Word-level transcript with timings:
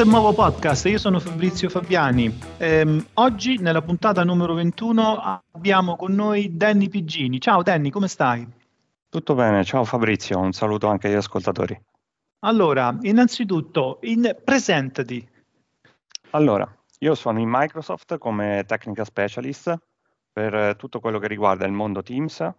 Questo 0.00 0.16
è 0.16 0.18
il 0.18 0.24
nuovo 0.24 0.42
podcast, 0.42 0.86
io 0.86 0.96
sono 0.96 1.20
Fabrizio 1.20 1.68
Fabiani. 1.68 2.34
Ehm, 2.56 3.04
oggi, 3.14 3.58
nella 3.58 3.82
puntata 3.82 4.24
numero 4.24 4.54
21, 4.54 5.42
abbiamo 5.50 5.96
con 5.96 6.14
noi 6.14 6.56
Danny 6.56 6.88
Piggini. 6.88 7.38
Ciao 7.38 7.62
Danny, 7.62 7.90
come 7.90 8.08
stai? 8.08 8.48
Tutto 9.10 9.34
bene, 9.34 9.62
ciao 9.62 9.84
Fabrizio, 9.84 10.38
un 10.38 10.52
saluto 10.52 10.86
anche 10.86 11.08
agli 11.08 11.16
ascoltatori. 11.16 11.78
Allora, 12.38 12.96
innanzitutto, 13.02 13.98
in... 14.04 14.34
presentati. 14.42 15.28
Allora, 16.30 16.66
io 17.00 17.14
sono 17.14 17.38
in 17.38 17.50
Microsoft 17.50 18.16
come 18.16 18.64
Technical 18.66 19.04
Specialist 19.04 19.78
per 20.32 20.76
tutto 20.76 21.00
quello 21.00 21.18
che 21.18 21.28
riguarda 21.28 21.66
il 21.66 21.72
mondo 21.72 22.02
Teams 22.02 22.50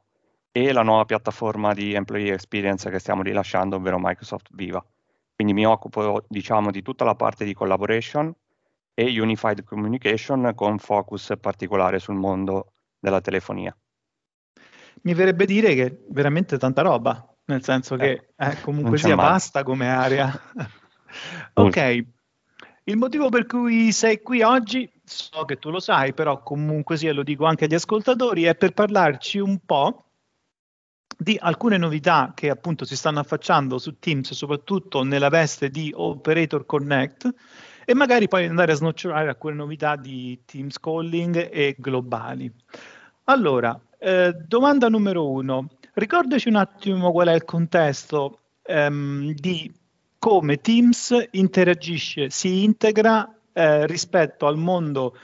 e 0.52 0.72
la 0.72 0.84
nuova 0.84 1.06
piattaforma 1.06 1.74
di 1.74 1.96
Employee 1.96 2.34
Experience 2.34 2.88
che 2.92 3.00
stiamo 3.00 3.24
rilasciando, 3.24 3.78
ovvero 3.78 3.98
Microsoft 4.00 4.50
Viva. 4.52 4.86
Quindi 5.42 5.60
mi 5.60 5.66
occupo, 5.66 6.24
diciamo, 6.28 6.70
di 6.70 6.84
tutta 6.84 7.04
la 7.04 7.16
parte 7.16 7.46
di 7.46 7.56
collaboration 7.56 8.32
e 8.94 9.20
unified 9.20 9.64
communication 9.64 10.52
con 10.54 10.78
focus 10.78 11.34
particolare 11.42 11.98
sul 11.98 12.14
mondo 12.14 12.74
della 13.00 13.22
telefonia. 13.22 13.76
Mi 15.02 15.16
verrebbe 15.16 15.48
dire 15.48 15.74
che 15.74 15.86
è 15.88 15.98
veramente 16.10 16.60
tanta 16.60 16.84
roba, 16.84 17.28
nel 17.46 17.64
senso 17.64 17.96
che 17.96 18.12
eh, 18.36 18.48
eh, 18.48 18.62
comunque 18.62 19.00
sia 19.00 19.16
male. 19.16 19.30
vasta 19.30 19.64
come 19.64 19.90
area. 19.90 20.32
ok, 21.54 22.06
il 22.84 22.98
motivo 22.98 23.30
per 23.30 23.48
cui 23.48 23.92
sei 23.92 24.22
qui 24.22 24.44
oggi, 24.44 24.88
so 25.04 25.44
che 25.46 25.58
tu 25.58 25.72
lo 25.72 25.80
sai, 25.80 26.14
però 26.14 26.44
comunque 26.44 26.98
sia 26.98 27.14
lo 27.14 27.24
dico 27.24 27.46
anche 27.46 27.66
agli 27.66 27.74
ascoltatori, 27.74 28.44
è 28.44 28.54
per 28.54 28.74
parlarci 28.74 29.40
un 29.40 29.58
po' 29.66 30.11
di 31.22 31.38
alcune 31.40 31.78
novità 31.78 32.32
che 32.34 32.50
appunto 32.50 32.84
si 32.84 32.96
stanno 32.96 33.20
affacciando 33.20 33.78
su 33.78 34.00
Teams, 34.00 34.34
soprattutto 34.34 35.04
nella 35.04 35.30
veste 35.30 35.70
di 35.70 35.94
Operator 35.96 36.66
Connect, 36.66 37.32
e 37.86 37.94
magari 37.94 38.28
poi 38.28 38.48
andare 38.48 38.72
a 38.72 38.76
snocciolare 38.76 39.30
alcune 39.30 39.54
novità 39.54 39.96
di 39.96 40.40
Teams 40.46 40.80
Calling 40.80 41.50
e 41.52 41.76
globali. 41.78 42.52
Allora, 43.26 43.80
eh, 44.00 44.34
domanda 44.48 44.90
numero 44.90 45.30
uno. 45.30 45.68
Ricordaci 45.94 46.48
un 46.48 46.56
attimo 46.56 47.12
qual 47.12 47.28
è 47.28 47.36
il 47.36 47.46
contesto 47.46 48.40
ehm, 48.64 49.34
di 49.34 49.72
come 50.18 50.60
Teams 50.60 51.28
interagisce, 51.32 52.32
si 52.32 52.64
integra 52.64 53.32
eh, 53.54 53.86
rispetto 53.86 54.48
al 54.48 54.58
mondo 54.58 55.16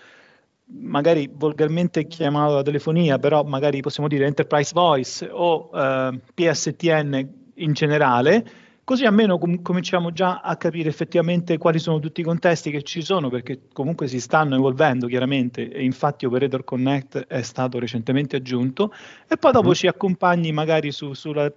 magari 0.70 1.30
volgarmente 1.32 2.08
chiamato 2.08 2.56
la 2.56 2.64
telefonia, 2.64 3.20
però 3.20 3.44
magari 3.44 3.82
possiamo 3.82 4.10
dire 4.10 4.26
enterprise 4.26 4.72
voice 4.73 5.28
o 5.32 5.70
eh, 5.73 6.20
PSTN 6.34 7.28
in 7.56 7.73
generale, 7.73 8.46
così 8.84 9.06
almeno 9.06 9.38
com- 9.38 9.62
cominciamo 9.62 10.12
già 10.12 10.42
a 10.42 10.56
capire 10.58 10.90
effettivamente 10.90 11.58
quali 11.58 11.80
sono 11.80 12.00
tutti 12.00 12.22
i 12.22 12.23
contesti 12.23 12.72
che 12.72 12.84
ci 12.84 13.02
sono, 13.02 13.30
perché 13.30 13.68
comunque 13.73 14.08
si 14.08 14.20
stanno 14.20 14.56
evolvendo 14.56 15.08
chiaramente, 15.08 15.70
e 15.70 15.84
infatti 15.84 16.26
Operator 16.26 16.64
Connect 16.64 17.28
è 17.28 17.42
stato 17.42 17.80
recentemente 17.80 18.36
aggiunto, 18.36 18.94
e 19.28 19.38
poi 19.38 19.52
dopo 19.52 19.70
mm. 19.70 19.73
ci 19.73 19.88
accompagni 19.88 20.52
magari 20.52 20.92
su, 20.92 21.14
sulla, 21.14 21.52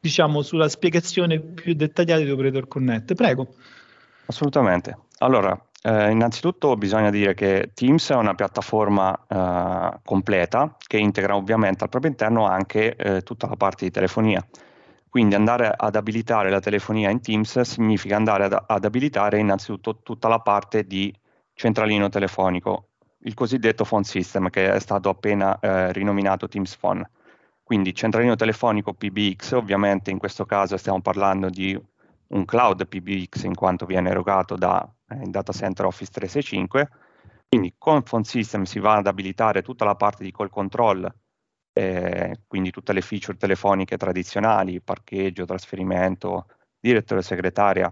diciamo, 0.00 0.42
sulla 0.42 0.68
spiegazione 0.68 1.40
più 1.40 1.74
dettagliata 1.74 2.22
di 2.22 2.30
Operator 2.30 2.68
Connect. 2.68 3.14
Prego. 3.14 3.54
Assolutamente. 4.26 4.96
Allora, 5.18 5.60
eh, 5.82 6.10
innanzitutto 6.10 6.74
bisogna 6.76 7.10
dire 7.10 7.34
che 7.34 7.70
Teams 7.72 8.10
è 8.10 8.14
una 8.14 8.34
piattaforma 8.34 9.16
eh, 9.28 10.00
completa 10.04 10.76
che 10.84 10.98
integra 10.98 11.36
ovviamente 11.36 11.84
al 11.84 11.90
proprio 11.90 12.10
interno 12.10 12.46
anche 12.46 12.96
eh, 12.96 13.22
tutta 13.22 13.46
la 13.46 13.56
parte 13.56 13.84
di 13.84 13.90
telefonia. 13.90 14.44
Quindi 15.08 15.34
andare 15.34 15.72
ad 15.74 15.96
abilitare 15.96 16.50
la 16.50 16.60
telefonia 16.60 17.10
in 17.10 17.20
Teams 17.20 17.60
significa 17.60 18.16
andare 18.16 18.44
ad, 18.44 18.64
ad 18.66 18.84
abilitare 18.84 19.38
innanzitutto 19.38 20.00
tutta 20.02 20.28
la 20.28 20.40
parte 20.40 20.84
di 20.84 21.14
centralino 21.54 22.08
telefonico, 22.08 22.88
il 23.20 23.34
cosiddetto 23.34 23.84
phone 23.84 24.04
system 24.04 24.50
che 24.50 24.72
è 24.72 24.80
stato 24.80 25.08
appena 25.08 25.58
eh, 25.60 25.92
rinominato 25.92 26.48
Teams 26.48 26.76
Phone. 26.76 27.08
Quindi 27.62 27.94
centralino 27.94 28.34
telefonico 28.34 28.94
PBX, 28.94 29.52
ovviamente 29.52 30.10
in 30.10 30.18
questo 30.18 30.44
caso 30.44 30.76
stiamo 30.76 31.00
parlando 31.00 31.50
di 31.50 31.78
un 32.28 32.44
cloud 32.44 32.86
PBX 32.86 33.44
in 33.44 33.54
quanto 33.54 33.86
viene 33.86 34.10
erogato 34.10 34.56
da 34.56 34.86
eh, 35.08 35.26
Data 35.26 35.52
Center 35.52 35.86
Office 35.86 36.10
365. 36.12 36.88
Quindi 37.48 37.74
con 37.78 38.02
Phone 38.02 38.24
System 38.24 38.64
si 38.64 38.78
va 38.78 38.96
ad 38.96 39.06
abilitare 39.06 39.62
tutta 39.62 39.84
la 39.84 39.94
parte 39.94 40.22
di 40.22 40.32
call 40.32 40.50
control, 40.50 41.10
eh, 41.72 42.40
quindi 42.46 42.70
tutte 42.70 42.92
le 42.92 43.00
feature 43.00 43.38
telefoniche 43.38 43.96
tradizionali, 43.96 44.82
parcheggio, 44.82 45.46
trasferimento, 45.46 46.46
direttore 46.78 47.22
segretaria, 47.22 47.90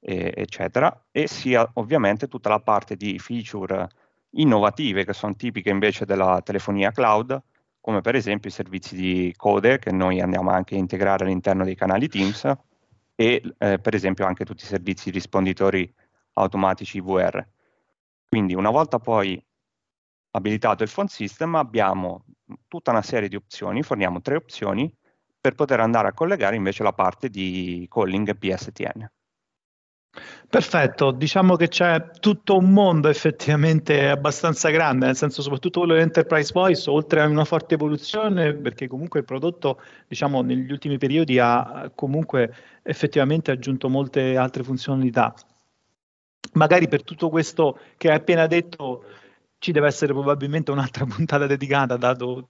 eh, 0.00 0.32
eccetera, 0.34 1.06
e 1.12 1.28
sia 1.28 1.68
ovviamente 1.74 2.26
tutta 2.26 2.48
la 2.48 2.60
parte 2.60 2.96
di 2.96 3.18
feature 3.20 3.88
innovative 4.30 5.04
che 5.04 5.12
sono 5.12 5.36
tipiche 5.36 5.70
invece 5.70 6.04
della 6.04 6.40
telefonia 6.42 6.90
cloud, 6.90 7.40
come 7.80 8.00
per 8.00 8.16
esempio 8.16 8.50
i 8.50 8.52
servizi 8.52 8.96
di 8.96 9.32
code 9.36 9.78
che 9.78 9.92
noi 9.92 10.20
andiamo 10.20 10.50
anche 10.50 10.74
a 10.74 10.78
integrare 10.78 11.24
all'interno 11.24 11.64
dei 11.64 11.76
canali 11.76 12.08
Teams 12.08 12.52
e 13.16 13.42
eh, 13.58 13.78
per 13.78 13.94
esempio 13.94 14.26
anche 14.26 14.44
tutti 14.44 14.62
i 14.62 14.66
servizi 14.66 15.10
risponditori 15.10 15.92
automatici 16.34 17.00
VR. 17.00 17.44
Quindi 18.28 18.54
una 18.54 18.70
volta 18.70 18.98
poi 18.98 19.42
abilitato 20.32 20.82
il 20.82 20.90
phone 20.90 21.08
system 21.08 21.54
abbiamo 21.54 22.24
tutta 22.68 22.90
una 22.90 23.02
serie 23.02 23.28
di 23.28 23.36
opzioni, 23.36 23.82
forniamo 23.82 24.20
tre 24.20 24.36
opzioni 24.36 24.94
per 25.40 25.54
poter 25.54 25.80
andare 25.80 26.08
a 26.08 26.12
collegare 26.12 26.56
invece 26.56 26.82
la 26.82 26.92
parte 26.92 27.30
di 27.30 27.86
calling 27.90 28.36
PSTN. 28.36 29.10
Perfetto, 30.48 31.10
diciamo 31.10 31.56
che 31.56 31.68
c'è 31.68 32.10
tutto 32.20 32.56
un 32.56 32.72
mondo 32.72 33.08
effettivamente 33.08 34.08
abbastanza 34.08 34.70
grande, 34.70 35.06
nel 35.06 35.16
senso 35.16 35.42
soprattutto 35.42 35.80
quello 35.80 35.94
dell'enterprise 35.94 36.52
voice, 36.52 36.88
oltre 36.88 37.20
a 37.20 37.26
una 37.26 37.44
forte 37.44 37.74
evoluzione, 37.74 38.54
perché 38.54 38.86
comunque 38.86 39.20
il 39.20 39.26
prodotto, 39.26 39.80
diciamo, 40.06 40.42
negli 40.42 40.70
ultimi 40.70 40.98
periodi 40.98 41.38
ha 41.38 41.90
comunque 41.94 42.54
effettivamente 42.82 43.50
aggiunto 43.50 43.88
molte 43.88 44.36
altre 44.36 44.62
funzionalità 44.62 45.34
magari 46.52 46.88
per 46.88 47.02
tutto 47.02 47.28
questo 47.28 47.78
che 47.96 48.08
hai 48.08 48.16
appena 48.16 48.46
detto 48.46 49.04
ci 49.58 49.72
deve 49.72 49.86
essere 49.86 50.12
probabilmente 50.12 50.70
un'altra 50.70 51.04
puntata 51.06 51.46
dedicata, 51.46 51.96
dato 51.96 52.48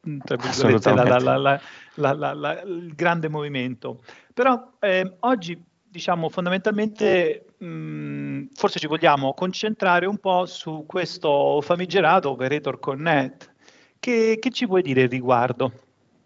la, 1.39 1.61
la, 1.95 2.35
la, 2.35 2.63
il 2.63 2.95
grande 2.95 3.29
movimento. 3.29 4.03
Però 4.35 4.73
eh, 4.81 5.17
oggi, 5.21 5.61
diciamo, 5.89 6.29
fondamentalmente 6.29 7.46
mh, 7.59 8.49
forse 8.55 8.79
ci 8.79 8.87
vogliamo 8.87 9.35
concentrare 9.35 10.07
un 10.07 10.19
po' 10.19 10.47
su 10.47 10.85
questo 10.87 11.61
famigerato 11.61 12.31
Operator 12.31 12.79
Connect. 12.79 13.55
Che, 13.99 14.39
che 14.41 14.51
ci 14.51 14.67
puoi 14.67 14.83
dire 14.83 15.03
al 15.03 15.09
riguardo? 15.09 15.73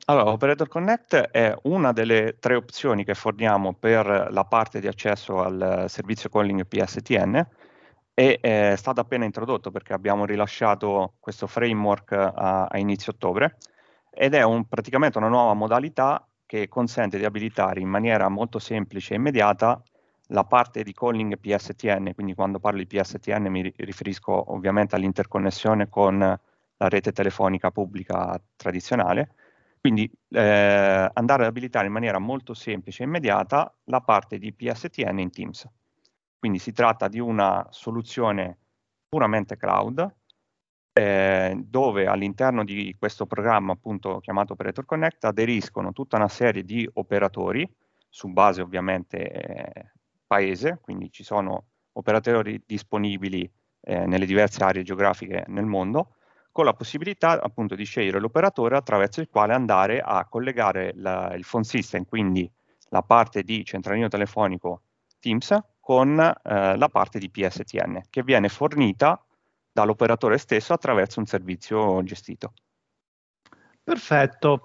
Allora, 0.07 0.31
Operator 0.31 0.69
Connect 0.69 1.15
è 1.31 1.55
una 1.63 1.93
delle 1.93 2.37
tre 2.41 2.57
opzioni 2.57 3.05
che 3.05 3.15
forniamo 3.15 3.75
per 3.75 4.29
la 4.31 4.45
parte 4.45 4.81
di 4.81 4.89
accesso 4.89 5.41
al 5.41 5.85
servizio 5.89 6.29
calling 6.29 6.67
PSTN 6.67 7.47
e 8.13 8.39
è 8.41 8.75
stato 8.77 9.01
appena 9.01 9.25
introdotto 9.25 9.71
perché 9.71 9.93
abbiamo 9.93 10.25
rilasciato 10.25 11.15
questo 11.21 11.47
framework 11.47 12.13
a, 12.13 12.67
a 12.67 12.79
inizio 12.79 13.13
ottobre 13.13 13.57
ed 14.11 14.35
è 14.35 14.43
un, 14.43 14.67
praticamente 14.67 15.19
una 15.19 15.29
nuova 15.29 15.55
modalità 15.55 16.27
che 16.45 16.67
consente 16.69 17.17
di 17.17 17.25
abilitare 17.25 17.79
in 17.79 17.89
maniera 17.89 18.29
molto 18.29 18.59
semplice 18.59 19.15
e 19.15 19.17
immediata 19.17 19.81
la 20.31 20.45
parte 20.45 20.83
di 20.83 20.93
calling 20.93 21.39
PSTN, 21.39 22.13
quindi 22.15 22.35
quando 22.35 22.59
parlo 22.59 22.79
di 22.79 22.87
PSTN 22.87 23.47
mi 23.49 23.73
riferisco 23.77 24.53
ovviamente 24.53 24.95
all'interconnessione 24.95 25.89
con 25.89 26.19
la 26.19 26.89
rete 26.89 27.13
telefonica 27.13 27.71
pubblica 27.71 28.41
tradizionale, 28.57 29.35
quindi 29.81 30.11
eh, 30.29 31.11
andare 31.13 31.43
ad 31.43 31.49
abilitare 31.49 31.87
in 31.87 31.93
maniera 31.93 32.19
molto 32.19 32.55
semplice 32.55 33.03
e 33.03 33.07
immediata 33.07 33.75
la 33.85 34.01
parte 34.01 34.39
di 34.39 34.53
PSTN 34.53 35.19
in 35.19 35.31
Teams. 35.31 35.69
Quindi 36.39 36.59
si 36.59 36.73
tratta 36.73 37.09
di 37.09 37.19
una 37.19 37.67
soluzione 37.71 38.59
puramente 39.09 39.57
cloud, 39.57 40.15
eh, 40.93 41.55
dove 41.67 42.07
all'interno 42.07 42.65
di 42.65 42.95
questo 42.99 43.27
programma 43.27 43.73
appunto 43.73 44.21
chiamato 44.21 44.55
Operator 44.55 44.85
Connect 44.85 45.25
aderiscono 45.25 45.93
tutta 45.93 46.17
una 46.17 46.29
serie 46.29 46.65
di 46.65 46.89
operatori 46.95 47.69
su 48.09 48.29
base 48.29 48.61
ovviamente 48.61 49.31
eh, 49.31 49.93
paese, 50.31 50.79
quindi 50.81 51.11
ci 51.11 51.25
sono 51.25 51.65
operatori 51.95 52.63
disponibili 52.65 53.51
eh, 53.81 54.07
nelle 54.07 54.27
diverse 54.27 54.63
aree 54.63 54.85
geografiche 54.85 55.43
nel 55.49 55.65
mondo, 55.65 56.15
con 56.53 56.65
la 56.65 56.73
possibilità 56.73 57.43
appunto 57.43 57.75
di 57.75 57.83
scegliere 57.83 58.21
l'operatore 58.21 58.77
attraverso 58.77 59.21
il 59.21 59.29
quale 59.29 59.55
andare 59.55 60.01
a 60.01 60.25
collegare 60.27 60.93
la, 60.95 61.35
il 61.35 61.45
phone 61.45 61.65
system, 61.65 62.05
quindi 62.05 62.49
la 62.91 63.03
parte 63.03 63.43
di 63.43 63.65
centralino 63.65 64.07
telefonico 64.07 64.83
Teams 65.19 65.59
con 65.81 66.21
eh, 66.21 66.77
la 66.77 66.89
parte 66.89 67.19
di 67.19 67.29
PSTN 67.29 68.03
che 68.09 68.23
viene 68.23 68.49
fornita 68.49 69.21
dall'operatore 69.73 70.39
stesso 70.39 70.73
attraverso 70.73 71.19
un 71.19 71.27
servizio 71.27 72.05
gestito. 72.05 72.53
Perfetto. 73.83 74.63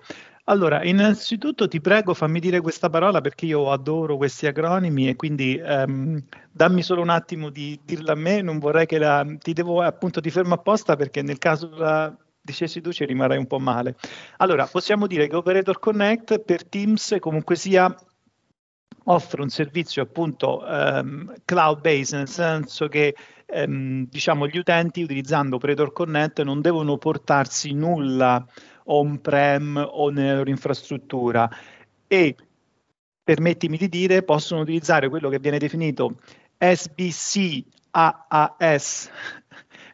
Allora, 0.48 0.84
innanzitutto 0.84 1.68
ti 1.68 1.82
prego 1.82 2.14
fammi 2.14 2.40
dire 2.40 2.62
questa 2.62 2.90
parola 2.90 3.20
perché 3.20 3.48
io 3.48 3.72
adoro 3.72 4.16
questi 4.16 4.46
acronimi 4.46 5.10
e 5.10 5.16
quindi 5.16 5.60
um, 5.64 6.22
dammi 6.52 6.84
solo 6.84 7.02
un 7.02 7.10
attimo 7.10 7.50
di 7.50 7.80
dirla 7.84 8.12
a 8.12 8.16
me, 8.16 8.42
non 8.42 8.60
vorrei 8.60 8.86
che 8.86 9.00
la, 9.00 9.26
ti 9.40 9.54
devo 9.54 9.82
appunto 9.82 10.22
ti 10.22 10.30
fermo 10.30 10.54
apposta 10.54 10.96
perché 10.96 11.24
nel 11.24 11.40
caso 11.40 11.70
la 11.76 12.16
dicessi 12.40 12.80
tu 12.80 12.92
ci 12.92 13.06
rimarrai 13.06 13.40
un 13.40 13.48
po' 13.48 13.58
male. 13.58 13.96
Allora, 14.38 14.68
possiamo 14.68 15.08
dire 15.08 15.28
che 15.28 15.36
Operator 15.36 15.80
Connect 15.80 16.38
per 16.40 16.64
Teams 16.64 17.16
comunque 17.20 17.56
sia 17.56 17.94
offre 19.06 19.42
un 19.42 19.50
servizio 19.50 20.04
appunto 20.04 20.64
um, 20.64 21.34
cloud-based, 21.44 22.18
nel 22.18 22.28
senso 22.28 22.88
che 22.88 23.16
um, 23.48 24.08
diciamo 24.08 24.48
gli 24.48 24.60
utenti 24.60 25.02
utilizzando 25.02 25.56
Operator 25.56 25.92
Connect 25.92 26.44
non 26.44 26.62
devono 26.62 26.98
portarsi 27.00 27.74
nulla 27.74 28.46
on-prem 28.86 29.88
o 29.92 30.10
nella 30.10 30.38
loro 30.38 30.50
infrastruttura 30.50 31.50
e 32.08 32.36
permettimi 33.24 33.78
di 33.78 33.90
dire 33.90 34.24
possono 34.24 34.62
utilizzare 34.62 35.10
quello 35.10 35.30
che 35.30 35.40
viene 35.40 35.58
definito 35.58 36.18
SBC 36.58 37.64
AAS 37.92 39.10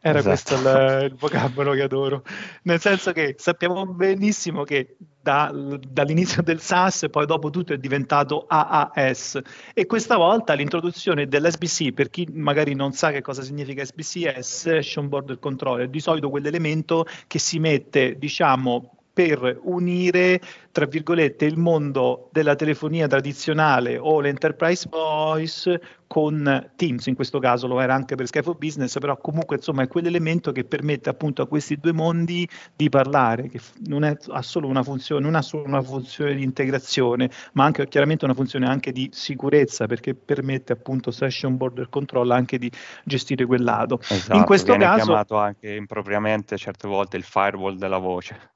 era 0.01 0.18
esatto. 0.18 0.56
questo 0.56 0.56
il, 0.56 1.03
il, 1.12 1.15
vocabolo 1.15 1.74
che 1.74 1.83
adoro. 1.83 2.24
Nel 2.63 2.80
senso 2.80 3.12
che 3.12 3.36
sappiamo 3.38 3.86
benissimo 3.86 4.63
che 4.63 4.95
da, 5.21 5.51
dall'inizio 5.53 6.42
del 6.42 6.59
SAS 6.59 7.06
poi 7.12 7.27
dopo 7.27 7.51
tutto 7.51 7.74
è 7.74 7.77
diventato 7.77 8.45
AAS 8.48 9.39
e 9.75 9.86
questa 9.86 10.18
volta 10.18 10.53
l'introduzione 10.53 11.27
dell'SBC, 11.27 11.94
per 11.94 12.09
chi 12.09 12.27
magari 12.31 12.74
non 12.74 12.94
sa 12.94 13.12
che 13.12 13.21
cosa 13.21 13.44
significa 13.44 13.86
SBC, 13.86 14.25
è 14.25 14.42
Session 14.42 15.07
Border 15.07 15.38
Controller, 15.38 15.88
di 15.88 16.00
solito 16.00 16.31
quell'elemento 16.31 17.06
che 17.27 17.38
si 17.38 17.59
mette, 17.59 18.18
diciamo, 18.18 19.00
per 19.13 19.59
unire, 19.63 20.39
tra 20.71 20.85
virgolette, 20.85 21.45
il 21.45 21.57
mondo 21.57 22.29
della 22.31 22.55
telefonia 22.55 23.07
tradizionale 23.07 23.97
o 23.97 24.21
l'enterprise 24.21 24.87
voice 24.89 25.81
con 26.07 26.71
Teams, 26.75 27.05
in 27.05 27.15
questo 27.15 27.39
caso 27.39 27.67
lo 27.67 27.79
era 27.79 27.93
anche 27.93 28.15
per 28.15 28.27
Skype 28.27 28.43
for 28.43 28.57
Business, 28.57 28.97
però 28.99 29.15
comunque 29.17 29.55
insomma 29.55 29.83
è 29.83 29.87
quell'elemento 29.87 30.51
che 30.51 30.65
permette 30.65 31.09
appunto 31.09 31.41
a 31.41 31.47
questi 31.47 31.77
due 31.77 31.93
mondi 31.93 32.45
di 32.75 32.89
parlare, 32.89 33.47
che 33.47 33.61
non 33.85 34.03
è, 34.03 34.17
ha 34.27 34.41
solo 34.41 34.67
una 34.67 34.83
funzione, 34.83 35.23
non 35.23 35.35
ha 35.35 35.41
solo 35.41 35.63
una 35.63 35.81
funzione 35.81 36.35
di 36.35 36.43
integrazione, 36.43 37.29
ma 37.53 37.63
anche 37.63 37.87
chiaramente 37.87 38.25
una 38.25 38.33
funzione 38.33 38.67
anche 38.67 38.91
di 38.91 39.09
sicurezza, 39.13 39.85
perché 39.87 40.13
permette 40.13 40.73
appunto 40.73 41.11
session 41.11 41.55
border 41.55 41.87
control 41.87 42.31
anche 42.31 42.57
di 42.57 42.69
gestire 43.05 43.45
quel 43.45 43.63
lato. 43.63 43.99
Esatto, 44.01 44.35
in 44.35 44.43
questo 44.43 44.75
viene 44.75 44.83
caso 44.83 45.05
chiamato 45.05 45.37
anche 45.37 45.73
impropriamente 45.75 46.57
certe 46.57 46.89
volte 46.89 47.15
il 47.15 47.23
firewall 47.23 47.77
della 47.77 47.99
voce. 47.99 48.50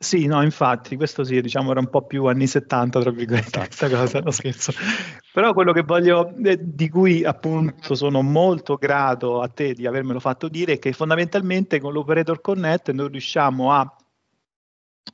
Sì, 0.00 0.26
no, 0.26 0.42
infatti, 0.44 0.94
questo 0.94 1.24
sì, 1.24 1.40
diciamo 1.40 1.72
era 1.72 1.80
un 1.80 1.90
po' 1.90 2.06
più 2.06 2.26
anni 2.26 2.46
70, 2.46 3.00
tra 3.00 3.10
virgolette, 3.10 3.58
questa 3.58 3.88
cosa, 3.90 4.20
no 4.20 4.30
scherzo. 4.30 4.72
Però 5.32 5.52
quello 5.52 5.72
che 5.72 5.82
voglio, 5.82 6.32
eh, 6.36 6.56
di 6.60 6.88
cui 6.88 7.24
appunto 7.24 7.96
sono 7.96 8.22
molto 8.22 8.76
grato 8.76 9.40
a 9.40 9.48
te 9.48 9.74
di 9.74 9.88
avermelo 9.88 10.20
fatto 10.20 10.48
dire, 10.48 10.74
è 10.74 10.78
che 10.78 10.92
fondamentalmente 10.92 11.80
con 11.80 11.92
l'Operator 11.92 12.40
Connect 12.40 12.92
noi 12.92 13.08
riusciamo 13.08 13.72
a 13.72 13.92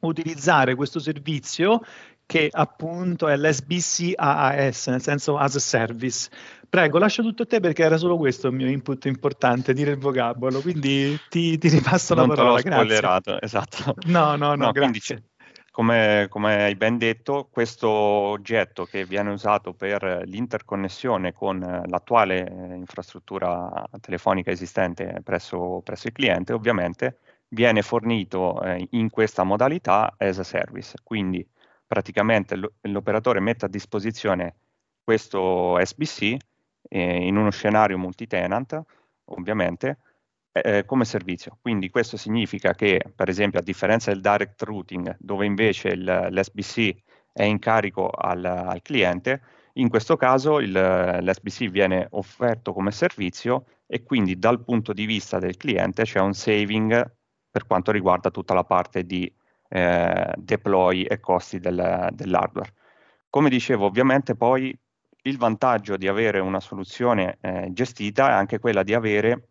utilizzare 0.00 0.74
questo 0.74 0.98
servizio 0.98 1.80
che 2.26 2.48
appunto 2.50 3.28
è 3.28 3.36
l'SBC 3.38 4.12
AAS, 4.16 4.88
nel 4.88 5.02
senso 5.02 5.38
as 5.38 5.54
a 5.54 5.60
service. 5.60 6.28
Prego, 6.74 6.98
lascio 6.98 7.22
tutto 7.22 7.44
a 7.44 7.46
te 7.46 7.60
perché 7.60 7.84
era 7.84 7.96
solo 7.96 8.16
questo 8.16 8.48
il 8.48 8.54
mio 8.54 8.66
input 8.66 9.04
importante, 9.04 9.72
dire 9.72 9.92
il 9.92 9.96
vocabolo, 9.96 10.60
quindi 10.60 11.16
ti, 11.28 11.56
ti 11.56 11.68
ripasso 11.68 12.16
non 12.16 12.26
la 12.26 12.34
parola. 12.34 12.52
Non 12.54 12.62
te 12.62 12.68
l'ho 12.68 12.74
spoilerato, 12.74 13.40
esatto. 13.40 13.94
No, 14.06 14.34
no, 14.34 14.56
no, 14.56 14.64
no 14.64 14.72
grazie. 14.72 15.22
Come, 15.70 16.26
come, 16.28 16.64
hai 16.64 16.74
ben 16.74 16.98
detto, 16.98 17.46
questo 17.48 17.88
oggetto 17.88 18.86
che 18.86 19.04
viene 19.04 19.30
usato 19.30 19.72
per 19.72 20.22
l'interconnessione 20.24 21.32
con 21.32 21.60
l'attuale 21.86 22.44
eh, 22.44 22.74
infrastruttura 22.74 23.88
telefonica 24.00 24.50
esistente 24.50 25.20
presso, 25.22 25.80
presso 25.84 26.08
il 26.08 26.12
cliente, 26.12 26.54
ovviamente 26.54 27.18
viene 27.50 27.82
fornito 27.82 28.60
eh, 28.62 28.84
in 28.90 29.10
questa 29.10 29.44
modalità 29.44 30.12
as 30.16 30.40
a 30.40 30.42
service. 30.42 30.96
Quindi 31.04 31.46
praticamente 31.86 32.58
l'operatore 32.80 33.38
mette 33.38 33.66
a 33.66 33.68
disposizione 33.68 34.56
questo 35.04 35.78
SBC 35.80 36.36
eh, 36.88 37.26
in 37.26 37.36
uno 37.36 37.50
scenario 37.50 37.98
multi-tenant, 37.98 38.82
ovviamente, 39.26 39.98
eh, 40.52 40.84
come 40.84 41.04
servizio. 41.04 41.58
Quindi 41.60 41.90
questo 41.90 42.16
significa 42.16 42.74
che, 42.74 43.00
per 43.14 43.28
esempio, 43.28 43.58
a 43.58 43.62
differenza 43.62 44.10
del 44.12 44.20
direct 44.20 44.62
routing, 44.62 45.16
dove 45.18 45.46
invece 45.46 45.88
il, 45.88 46.28
l'SBC 46.30 46.94
è 47.32 47.42
in 47.42 47.58
carico 47.58 48.08
al, 48.08 48.44
al 48.44 48.82
cliente, 48.82 49.42
in 49.74 49.88
questo 49.88 50.16
caso 50.16 50.60
il, 50.60 50.70
l'SBC 50.70 51.68
viene 51.68 52.06
offerto 52.10 52.72
come 52.72 52.92
servizio 52.92 53.64
e 53.86 54.04
quindi 54.04 54.38
dal 54.38 54.62
punto 54.62 54.92
di 54.92 55.04
vista 55.04 55.38
del 55.40 55.56
cliente 55.56 56.04
c'è 56.04 56.20
un 56.20 56.32
saving 56.32 57.12
per 57.50 57.66
quanto 57.66 57.90
riguarda 57.90 58.30
tutta 58.30 58.54
la 58.54 58.64
parte 58.64 59.04
di 59.04 59.32
eh, 59.68 60.32
deploy 60.36 61.02
e 61.02 61.18
costi 61.18 61.58
del, 61.58 62.08
dell'hardware. 62.12 62.72
Come 63.28 63.48
dicevo, 63.48 63.86
ovviamente 63.86 64.36
poi 64.36 64.76
il 65.26 65.38
vantaggio 65.38 65.96
di 65.96 66.08
avere 66.08 66.38
una 66.38 66.60
soluzione 66.60 67.38
eh, 67.40 67.68
gestita 67.70 68.28
è 68.28 68.32
anche 68.32 68.58
quella 68.58 68.82
di 68.82 68.94
avere 68.94 69.48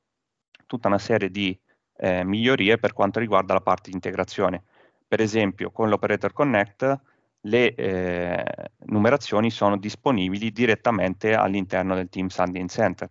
tutta 0.68 0.88
una 0.88 1.00
serie 1.00 1.30
di 1.30 1.58
eh, 1.98 2.24
migliorie 2.24 2.78
per 2.78 2.94
quanto 2.94 3.20
riguarda 3.20 3.54
la 3.54 3.62
parte 3.62 3.90
di 3.90 3.96
integrazione. 3.96 4.64
Per 5.08 5.20
esempio, 5.20 5.72
con 5.72 5.90
l'Operator 5.90 6.32
Connect 6.32 7.02
le 7.46 7.74
eh, 7.76 8.46
numerazioni 8.86 9.50
sono 9.50 9.78
disponibili 9.78 10.52
direttamente 10.52 11.34
all'interno 11.34 11.96
del 11.96 12.10
Teams 12.10 12.38
Handling 12.40 12.70
Center. 12.70 13.10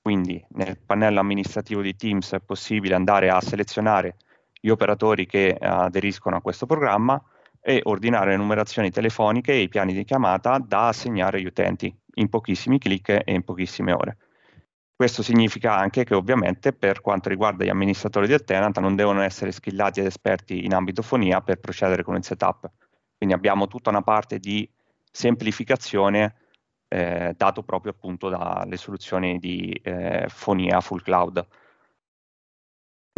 Quindi 0.00 0.44
nel 0.50 0.78
pannello 0.78 1.20
amministrativo 1.20 1.80
di 1.80 1.96
Teams 1.96 2.32
è 2.32 2.40
possibile 2.40 2.94
andare 2.94 3.30
a 3.30 3.40
selezionare 3.40 4.16
gli 4.60 4.68
operatori 4.68 5.26
che 5.26 5.56
aderiscono 5.58 6.36
a 6.36 6.40
questo 6.40 6.66
programma 6.66 7.22
e 7.60 7.80
ordinare 7.84 8.30
le 8.30 8.36
numerazioni 8.36 8.90
telefoniche 8.90 9.52
e 9.52 9.62
i 9.62 9.68
piani 9.68 9.92
di 9.92 10.04
chiamata 10.04 10.58
da 10.58 10.88
assegnare 10.88 11.38
agli 11.38 11.46
utenti 11.46 11.94
in 12.14 12.28
pochissimi 12.28 12.78
clic 12.78 13.08
e 13.08 13.32
in 13.32 13.42
pochissime 13.42 13.92
ore. 13.92 14.16
Questo 14.94 15.22
significa 15.22 15.74
anche 15.74 16.04
che 16.04 16.14
ovviamente 16.14 16.72
per 16.72 17.00
quanto 17.00 17.28
riguarda 17.28 17.64
gli 17.64 17.68
amministratori 17.68 18.26
del 18.26 18.44
tenant 18.44 18.78
non 18.78 18.94
devono 18.94 19.22
essere 19.22 19.50
skillati 19.50 20.00
ed 20.00 20.06
esperti 20.06 20.64
in 20.64 20.74
ambito 20.74 21.02
fonia 21.02 21.40
per 21.40 21.58
procedere 21.58 22.04
con 22.04 22.14
il 22.14 22.24
setup. 22.24 22.70
Quindi 23.16 23.34
abbiamo 23.34 23.66
tutta 23.66 23.90
una 23.90 24.02
parte 24.02 24.38
di 24.38 24.68
semplificazione 25.10 26.36
eh, 26.88 27.34
dato 27.36 27.62
proprio 27.62 27.92
appunto 27.92 28.28
dalle 28.28 28.76
soluzioni 28.76 29.38
di 29.38 29.72
eh, 29.82 30.26
fonia 30.28 30.80
full 30.80 31.02
cloud. 31.02 31.46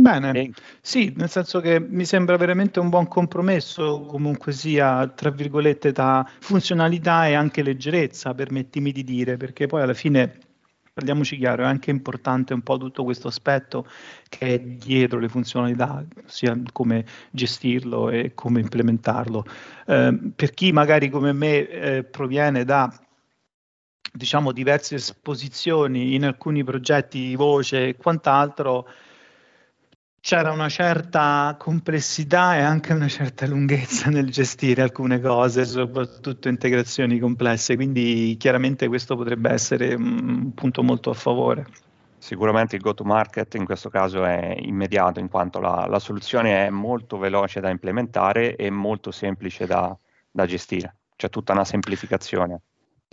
Bene, 0.05 0.33
e... 0.33 0.53
sì, 0.83 1.15
nel 1.17 1.31
senso 1.31 1.61
che 1.61 1.81
mi 1.81 2.05
sembra 2.05 2.37
veramente 2.37 2.79
un 2.79 2.91
buon 2.91 3.09
compromesso, 3.09 4.03
comunque 4.03 4.53
sia, 4.53 5.09
tra 5.09 5.31
virgolette, 5.31 5.93
tra 5.93 6.29
funzionalità 6.41 7.27
e 7.27 7.33
anche 7.33 7.63
leggerezza, 7.63 8.35
permettimi 8.35 8.93
di 8.93 9.03
dire, 9.03 9.39
perché 9.39 9.67
poi 9.67 9.81
alla 9.81 9.95
fine, 9.95 10.39
parliamoci 10.93 11.39
chiaro, 11.39 11.63
è 11.63 11.67
anche 11.67 11.89
importante 11.89 12.53
un 12.53 12.61
po' 12.61 12.77
tutto 12.77 13.03
questo 13.03 13.29
aspetto 13.29 13.87
che 14.29 14.47
è 14.47 14.61
dietro 14.61 15.19
le 15.19 15.31
funzionalità, 15.31 16.05
sia 16.27 16.55
come 16.71 17.07
gestirlo 17.31 18.11
e 18.11 18.33
come 18.35 18.61
implementarlo. 18.61 19.47
Eh, 19.87 20.19
per 20.37 20.51
chi 20.51 20.71
magari 20.71 21.09
come 21.09 21.33
me 21.33 21.67
eh, 21.67 22.05
proviene 22.05 22.67
da 22.67 22.93
diciamo 24.13 24.53
diverse 24.53 24.97
esposizioni 24.97 26.15
in 26.15 26.27
alcuni 26.27 26.63
progetti 26.63 27.21
di 27.21 27.37
voce 27.37 27.89
e 27.89 27.97
quant'altro, 27.97 28.87
c'era 30.25 30.53
una 30.53 30.71
certa 30.71 31.55
complessità 31.59 32.57
e 32.57 32.63
anche 32.63 32.95
una 32.95 33.09
certa 33.09 33.47
lunghezza 33.47 34.09
nel 34.09 34.31
gestire 34.31 34.81
alcune 34.81 35.21
cose, 35.21 35.67
soprattutto 35.67 36.49
integrazioni 36.49 37.19
complesse, 37.19 37.75
quindi 37.75 38.35
chiaramente 38.39 38.89
questo 38.89 39.17
potrebbe 39.17 39.51
essere 39.51 39.93
un 39.93 40.55
punto 40.55 40.83
molto 40.83 41.11
a 41.11 41.13
favore. 41.13 41.67
Sicuramente 42.17 42.75
il 42.75 42.81
go-to-market 42.81 43.55
in 43.57 43.67
questo 43.67 43.91
caso 43.91 44.25
è 44.25 44.57
immediato 44.61 45.21
in 45.21 45.29
quanto 45.29 45.61
la, 45.61 45.85
la 45.87 45.99
soluzione 45.99 46.69
è 46.69 46.71
molto 46.71 47.19
veloce 47.19 47.61
da 47.61 47.69
implementare 47.69 48.57
e 48.57 48.71
molto 48.71 49.11
semplice 49.11 49.67
da, 49.67 49.95
da 50.31 50.47
gestire, 50.47 50.97
c'è 51.17 51.29
tutta 51.29 51.53
una 51.53 51.67
semplificazione 51.67 52.63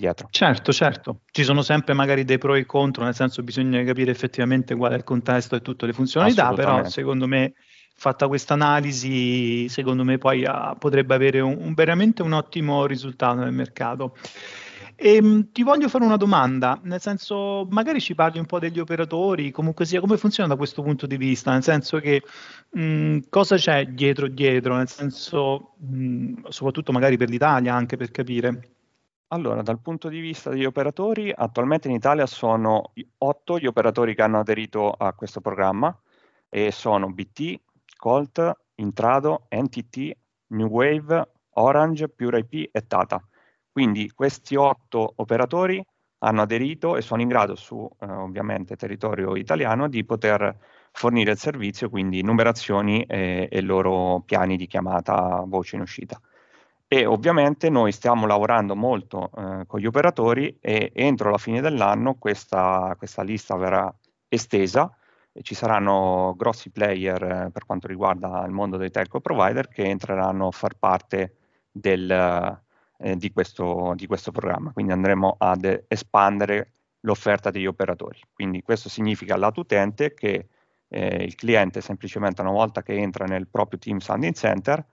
dietro. 0.01 0.27
Certo, 0.31 0.73
certo. 0.73 1.21
Ci 1.31 1.43
sono 1.43 1.61
sempre 1.61 1.93
magari 1.93 2.25
dei 2.25 2.39
pro 2.39 2.55
e 2.55 2.65
contro, 2.65 3.03
nel 3.03 3.15
senso 3.15 3.43
bisogna 3.43 3.83
capire 3.83 4.11
effettivamente 4.11 4.75
qual 4.75 4.93
è 4.93 4.95
il 4.95 5.03
contesto 5.03 5.55
e 5.55 5.61
tutte 5.61 5.85
le 5.85 5.93
funzionalità, 5.93 6.51
però 6.53 6.83
secondo 6.89 7.27
me 7.27 7.53
fatta 7.95 8.27
questa 8.27 8.55
analisi, 8.55 9.69
secondo 9.69 10.03
me 10.03 10.17
poi 10.17 10.43
uh, 10.43 10.75
potrebbe 10.77 11.13
avere 11.13 11.39
un, 11.39 11.55
un, 11.59 11.73
veramente 11.75 12.23
un 12.23 12.33
ottimo 12.33 12.87
risultato 12.87 13.41
nel 13.41 13.53
mercato. 13.53 14.15
E, 14.95 15.15
ehm, 15.15 15.51
ti 15.51 15.61
voglio 15.61 15.87
fare 15.87 16.03
una 16.03 16.17
domanda, 16.17 16.79
nel 16.83 16.99
senso, 16.99 17.67
magari 17.69 18.01
ci 18.01 18.15
parli 18.15 18.39
un 18.39 18.45
po' 18.45 18.57
degli 18.57 18.79
operatori, 18.79 19.51
comunque 19.51 19.85
sia, 19.85 19.99
come 19.99 20.17
funziona 20.17 20.49
da 20.49 20.55
questo 20.55 20.81
punto 20.81 21.05
di 21.05 21.17
vista, 21.17 21.51
nel 21.51 21.63
senso 21.63 21.99
che 21.99 22.23
mh, 22.71 23.19
cosa 23.29 23.55
c'è 23.55 23.85
dietro 23.85 24.27
dietro, 24.27 24.75
nel 24.75 24.89
senso, 24.89 25.75
mh, 25.77 26.47
soprattutto 26.49 26.91
magari 26.91 27.17
per 27.17 27.29
l'Italia, 27.29 27.75
anche 27.75 27.97
per 27.97 28.09
capire. 28.09 28.80
Allora, 29.33 29.61
dal 29.61 29.79
punto 29.79 30.09
di 30.09 30.19
vista 30.19 30.49
degli 30.49 30.65
operatori, 30.65 31.31
attualmente 31.33 31.87
in 31.87 31.93
Italia 31.93 32.25
sono 32.25 32.91
otto 33.19 33.57
gli 33.59 33.65
operatori 33.65 34.13
che 34.13 34.23
hanno 34.23 34.39
aderito 34.39 34.91
a 34.91 35.13
questo 35.13 35.39
programma 35.39 35.97
e 36.49 36.69
sono 36.71 37.09
BT, 37.09 37.61
Colt, 37.95 38.53
Intrado, 38.75 39.47
NTT, 39.49 40.11
New 40.47 40.67
Wave, 40.67 41.31
Orange, 41.51 42.09
PureIP 42.09 42.71
e 42.73 42.87
Tata. 42.87 43.25
Quindi 43.71 44.11
questi 44.11 44.57
otto 44.57 45.13
operatori 45.15 45.81
hanno 46.23 46.41
aderito 46.41 46.97
e 46.97 47.01
sono 47.01 47.21
in 47.21 47.29
grado 47.29 47.55
su 47.55 47.89
eh, 48.01 48.05
ovviamente 48.05 48.75
territorio 48.75 49.37
italiano 49.37 49.87
di 49.87 50.03
poter 50.03 50.57
fornire 50.91 51.31
il 51.31 51.37
servizio, 51.37 51.89
quindi 51.89 52.21
numerazioni 52.21 53.03
e, 53.03 53.47
e 53.49 53.61
loro 53.61 54.23
piani 54.25 54.57
di 54.57 54.67
chiamata 54.67 55.41
voce 55.47 55.77
in 55.77 55.83
uscita. 55.83 56.19
E 56.93 57.05
ovviamente 57.05 57.69
noi 57.69 57.93
stiamo 57.93 58.25
lavorando 58.27 58.75
molto 58.75 59.31
eh, 59.37 59.63
con 59.65 59.79
gli 59.79 59.85
operatori 59.85 60.57
e 60.59 60.91
entro 60.93 61.29
la 61.29 61.37
fine 61.37 61.61
dell'anno 61.61 62.15
questa, 62.15 62.95
questa 62.97 63.21
lista 63.21 63.55
verrà 63.55 63.95
estesa 64.27 64.93
e 65.31 65.41
ci 65.41 65.55
saranno 65.55 66.33
grossi 66.35 66.69
player 66.69 67.23
eh, 67.23 67.49
per 67.49 67.63
quanto 67.65 67.87
riguarda 67.87 68.43
il 68.45 68.51
mondo 68.51 68.75
dei 68.75 68.91
telco 68.91 69.21
provider 69.21 69.69
che 69.69 69.85
entreranno 69.85 70.47
a 70.47 70.51
far 70.51 70.75
parte 70.77 71.35
del, 71.71 72.11
eh, 72.97 73.15
di, 73.15 73.31
questo, 73.31 73.93
di, 73.95 74.05
questo, 74.05 74.31
programma. 74.31 74.73
Quindi 74.73 74.91
andremo 74.91 75.37
ad 75.39 75.85
espandere 75.87 76.73
l'offerta 77.05 77.51
degli 77.51 77.67
operatori. 77.67 78.19
Quindi 78.33 78.63
questo 78.63 78.89
significa 78.89 79.37
lato 79.37 79.61
utente 79.61 80.13
che 80.13 80.49
eh, 80.89 81.23
il 81.23 81.35
cliente 81.35 81.79
semplicemente 81.79 82.41
una 82.41 82.51
volta 82.51 82.83
che 82.83 82.95
entra 82.95 83.23
nel 83.23 83.47
proprio 83.47 83.79
Team 83.79 83.99
Sounding 83.99 84.33
Center 84.33 84.85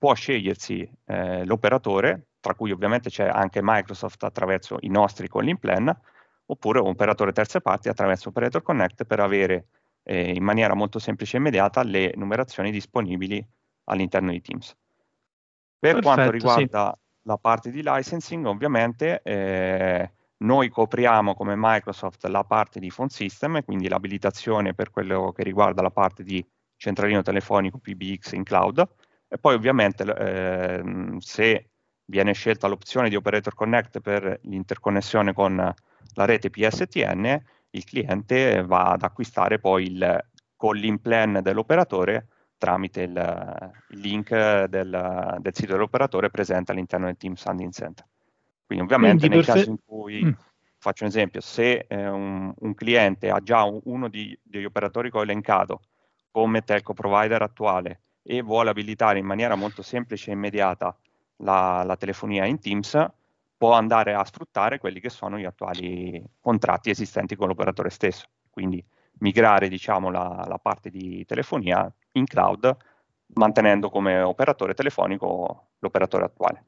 può 0.00 0.14
scegliersi 0.14 0.90
eh, 1.04 1.44
l'operatore, 1.44 2.28
tra 2.40 2.54
cui 2.54 2.70
ovviamente 2.72 3.10
c'è 3.10 3.28
anche 3.28 3.60
Microsoft 3.62 4.24
attraverso 4.24 4.78
i 4.80 4.88
nostri 4.88 5.28
calling 5.28 5.58
plan, 5.58 5.94
oppure 6.46 6.80
un 6.80 6.88
operatore 6.88 7.32
terze 7.32 7.60
parti 7.60 7.90
attraverso 7.90 8.30
Operator 8.30 8.62
Connect 8.62 9.04
per 9.04 9.20
avere 9.20 9.66
eh, 10.04 10.30
in 10.30 10.42
maniera 10.42 10.72
molto 10.72 10.98
semplice 10.98 11.36
e 11.36 11.40
immediata 11.40 11.82
le 11.82 12.14
numerazioni 12.16 12.70
disponibili 12.70 13.46
all'interno 13.84 14.30
di 14.30 14.40
Teams. 14.40 14.74
Per 15.78 15.92
Perfetto, 15.92 16.00
quanto 16.00 16.30
riguarda 16.30 16.94
sì 16.96 17.08
la 17.24 17.36
parte 17.36 17.70
di 17.70 17.82
licensing, 17.84 18.46
ovviamente 18.46 19.20
eh, 19.22 20.10
noi 20.38 20.70
copriamo 20.70 21.34
come 21.34 21.52
Microsoft 21.58 22.24
la 22.24 22.44
parte 22.44 22.80
di 22.80 22.90
phone 22.90 23.10
system, 23.10 23.62
quindi 23.64 23.86
l'abilitazione 23.86 24.72
per 24.72 24.90
quello 24.90 25.30
che 25.36 25.42
riguarda 25.42 25.82
la 25.82 25.90
parte 25.90 26.22
di 26.22 26.42
centralino 26.76 27.20
telefonico 27.20 27.76
PBX 27.76 28.32
in 28.32 28.44
cloud 28.44 28.88
e 29.32 29.38
poi 29.38 29.54
ovviamente 29.54 30.02
eh, 30.02 30.82
se 31.20 31.70
viene 32.06 32.32
scelta 32.32 32.66
l'opzione 32.66 33.08
di 33.08 33.14
Operator 33.14 33.54
Connect 33.54 34.00
per 34.00 34.40
l'interconnessione 34.42 35.32
con 35.32 35.54
la 35.54 36.24
rete 36.24 36.50
PSTN, 36.50 37.40
il 37.70 37.84
cliente 37.84 38.64
va 38.64 38.90
ad 38.90 39.04
acquistare 39.04 39.60
poi 39.60 39.84
il 39.84 40.24
calling 40.56 40.98
plan 40.98 41.38
dell'operatore 41.40 42.26
tramite 42.58 43.02
il, 43.02 43.72
il 43.90 44.00
link 44.00 44.30
del, 44.64 45.36
del, 45.38 45.54
sito 45.54 45.72
dell'operatore 45.72 46.28
presente 46.28 46.72
all'interno 46.72 47.06
del 47.06 47.16
Team 47.16 47.34
Sanding 47.34 47.72
Center. 47.72 48.04
Quindi 48.66 48.84
ovviamente 48.84 49.28
Quindi, 49.28 49.36
nel 49.36 49.44
caso 49.44 49.70
in 49.70 49.76
cui, 49.86 50.24
mm. 50.24 50.30
faccio 50.76 51.04
un 51.04 51.10
esempio, 51.10 51.40
se 51.40 51.86
eh, 51.88 52.08
un, 52.08 52.52
un, 52.58 52.74
cliente 52.74 53.30
ha 53.30 53.40
già 53.40 53.62
un, 53.62 53.80
uno 53.84 54.08
di, 54.08 54.36
degli 54.42 54.64
operatori 54.64 55.08
che 55.08 55.18
ho 55.18 55.22
elencato 55.22 55.82
come 56.32 56.62
telco 56.62 56.94
provider 56.94 57.42
attuale 57.42 58.00
e 58.22 58.42
vuole 58.42 58.70
abilitare 58.70 59.18
in 59.18 59.26
maniera 59.26 59.54
molto 59.54 59.82
semplice 59.82 60.30
e 60.30 60.34
immediata 60.34 60.96
la, 61.36 61.82
la 61.84 61.96
telefonia 61.96 62.44
in 62.44 62.60
Teams, 62.60 63.06
può 63.56 63.72
andare 63.72 64.14
a 64.14 64.24
sfruttare 64.24 64.78
quelli 64.78 65.00
che 65.00 65.10
sono 65.10 65.38
gli 65.38 65.44
attuali 65.44 66.22
contratti 66.40 66.90
esistenti 66.90 67.36
con 67.36 67.48
l'operatore 67.48 67.90
stesso. 67.90 68.26
Quindi 68.50 68.82
migrare 69.18 69.68
diciamo, 69.68 70.10
la, 70.10 70.44
la 70.48 70.58
parte 70.58 70.90
di 70.90 71.24
telefonia 71.26 71.92
in 72.12 72.24
cloud 72.24 72.76
mantenendo 73.34 73.90
come 73.90 74.20
operatore 74.20 74.74
telefonico 74.74 75.68
l'operatore 75.78 76.24
attuale. 76.24 76.64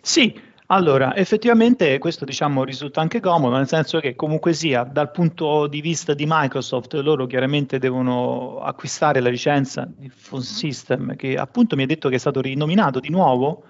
Sì, 0.00 0.40
allora, 0.72 1.14
effettivamente 1.16 1.98
questo 1.98 2.24
diciamo 2.24 2.64
risulta 2.64 3.00
anche 3.00 3.20
comodo, 3.20 3.56
nel 3.56 3.68
senso 3.68 3.98
che 4.00 4.14
comunque 4.14 4.52
sia 4.52 4.84
dal 4.84 5.10
punto 5.10 5.66
di 5.66 5.80
vista 5.80 6.14
di 6.14 6.24
Microsoft, 6.26 6.94
loro 6.94 7.26
chiaramente 7.26 7.78
devono 7.78 8.60
acquistare 8.60 9.20
la 9.20 9.30
licenza 9.30 9.88
di 9.88 10.10
Phone 10.28 10.42
System, 10.42 11.16
che 11.16 11.36
appunto 11.36 11.74
mi 11.76 11.82
ha 11.82 11.86
detto 11.86 12.08
che 12.08 12.14
è 12.14 12.18
stato 12.18 12.40
rinominato 12.40 13.00
di 13.00 13.10
nuovo, 13.10 13.64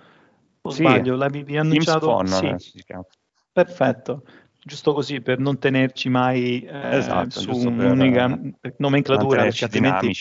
o 0.61 0.71
sì, 0.71 0.83
sbaglio, 0.83 1.17
l'avevi 1.17 1.57
annunciato? 1.57 2.07
Phone, 2.07 2.59
sì. 2.59 2.85
Perfetto 3.53 4.23
giusto 4.63 4.93
così 4.93 5.23
per 5.23 5.39
non 5.39 5.59
tenerci 5.59 6.11
mai 6.11 6.61
eh, 6.61 6.97
esatto, 6.97 7.41
su 7.41 7.51
un'unica 7.51 8.39
nomenclatura, 8.77 9.43
perché 9.43 9.65
altrimenti... 9.65 10.13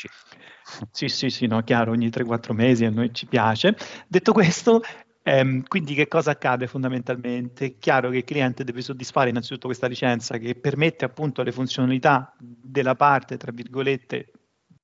Sì, 0.92 1.08
sì, 1.08 1.30
sì, 1.30 1.48
no, 1.48 1.62
chiaro, 1.64 1.92
ogni 1.92 2.08
3-4 2.08 2.54
mesi 2.54 2.86
a 2.86 2.92
noi 2.92 3.12
ci 3.12 3.26
piace. 3.26 3.76
Detto 4.08 4.32
questo, 4.34 4.82
ehm, 5.24 5.64
quindi 5.68 5.94
che 5.94 6.08
cosa 6.08 6.32
accade 6.32 6.68
fondamentalmente? 6.68 7.66
È 7.66 7.78
chiaro 7.78 8.10
che 8.10 8.18
il 8.18 8.24
cliente 8.24 8.64
deve 8.64 8.82
soddisfare 8.82 9.30
innanzitutto 9.30 9.68
questa 9.68 9.88
licenza 9.88 10.38
che 10.38 10.56
permette 10.56 11.06
appunto 11.06 11.44
le 11.44 11.52
funzionalità 11.52 12.34
della 12.40 12.96
parte, 12.96 13.38
tra 13.38 13.52
virgolette, 13.52 14.32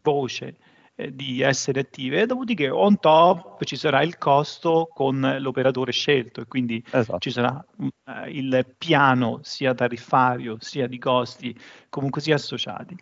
voce 0.02 0.58
eh, 0.96 1.14
di 1.14 1.42
essere 1.42 1.82
attive, 1.82 2.26
dopodiché 2.26 2.70
on 2.70 3.00
top 3.00 3.64
ci 3.66 3.76
sarà 3.76 4.02
il 4.02 4.18
costo 4.18 4.88
con 4.94 5.38
l'operatore 5.40 5.92
scelto 5.92 6.42
e 6.42 6.46
quindi 6.46 6.82
esatto. 6.90 7.20
ci 7.20 7.32
sarà 7.32 7.66
uh, 7.78 7.92
il 8.28 8.76
piano 8.78 9.40
sia 9.42 9.74
tariffario 9.74 10.56
sia 10.60 10.88
di 10.88 10.98
costi 10.98 11.54
comunque 11.90 12.22
sia 12.22 12.36
associati. 12.36 12.96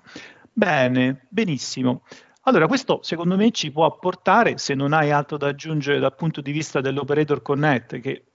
Bene, 0.51 1.27
benissimo. 1.29 2.03
Allora, 2.45 2.67
questo 2.67 2.99
secondo 3.03 3.37
me 3.37 3.51
ci 3.51 3.71
può 3.71 3.85
apportare, 3.85 4.57
se 4.57 4.73
non 4.73 4.91
hai 4.91 5.11
altro 5.11 5.37
da 5.37 5.47
aggiungere 5.47 5.99
dal 5.99 6.13
punto 6.13 6.41
di 6.41 6.51
vista 6.51 6.81
dell'operator 6.81 7.41
connect, 7.41 8.01
che 8.01 8.25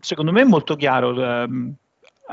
secondo 0.00 0.30
me 0.30 0.42
è 0.42 0.44
molto 0.44 0.76
chiaro, 0.76 1.14
ehm, 1.22 1.74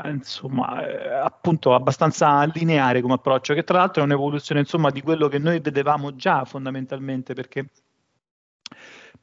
insomma, 0.04 0.86
eh, 0.86 1.14
appunto 1.14 1.74
abbastanza 1.74 2.44
lineare 2.44 3.00
come 3.00 3.14
approccio, 3.14 3.54
che 3.54 3.64
tra 3.64 3.78
l'altro 3.78 4.02
è 4.02 4.04
un'evoluzione 4.04 4.60
insomma, 4.60 4.90
di 4.90 5.00
quello 5.00 5.28
che 5.28 5.38
noi 5.38 5.60
vedevamo 5.60 6.14
già 6.14 6.44
fondamentalmente, 6.44 7.32
perché 7.32 7.70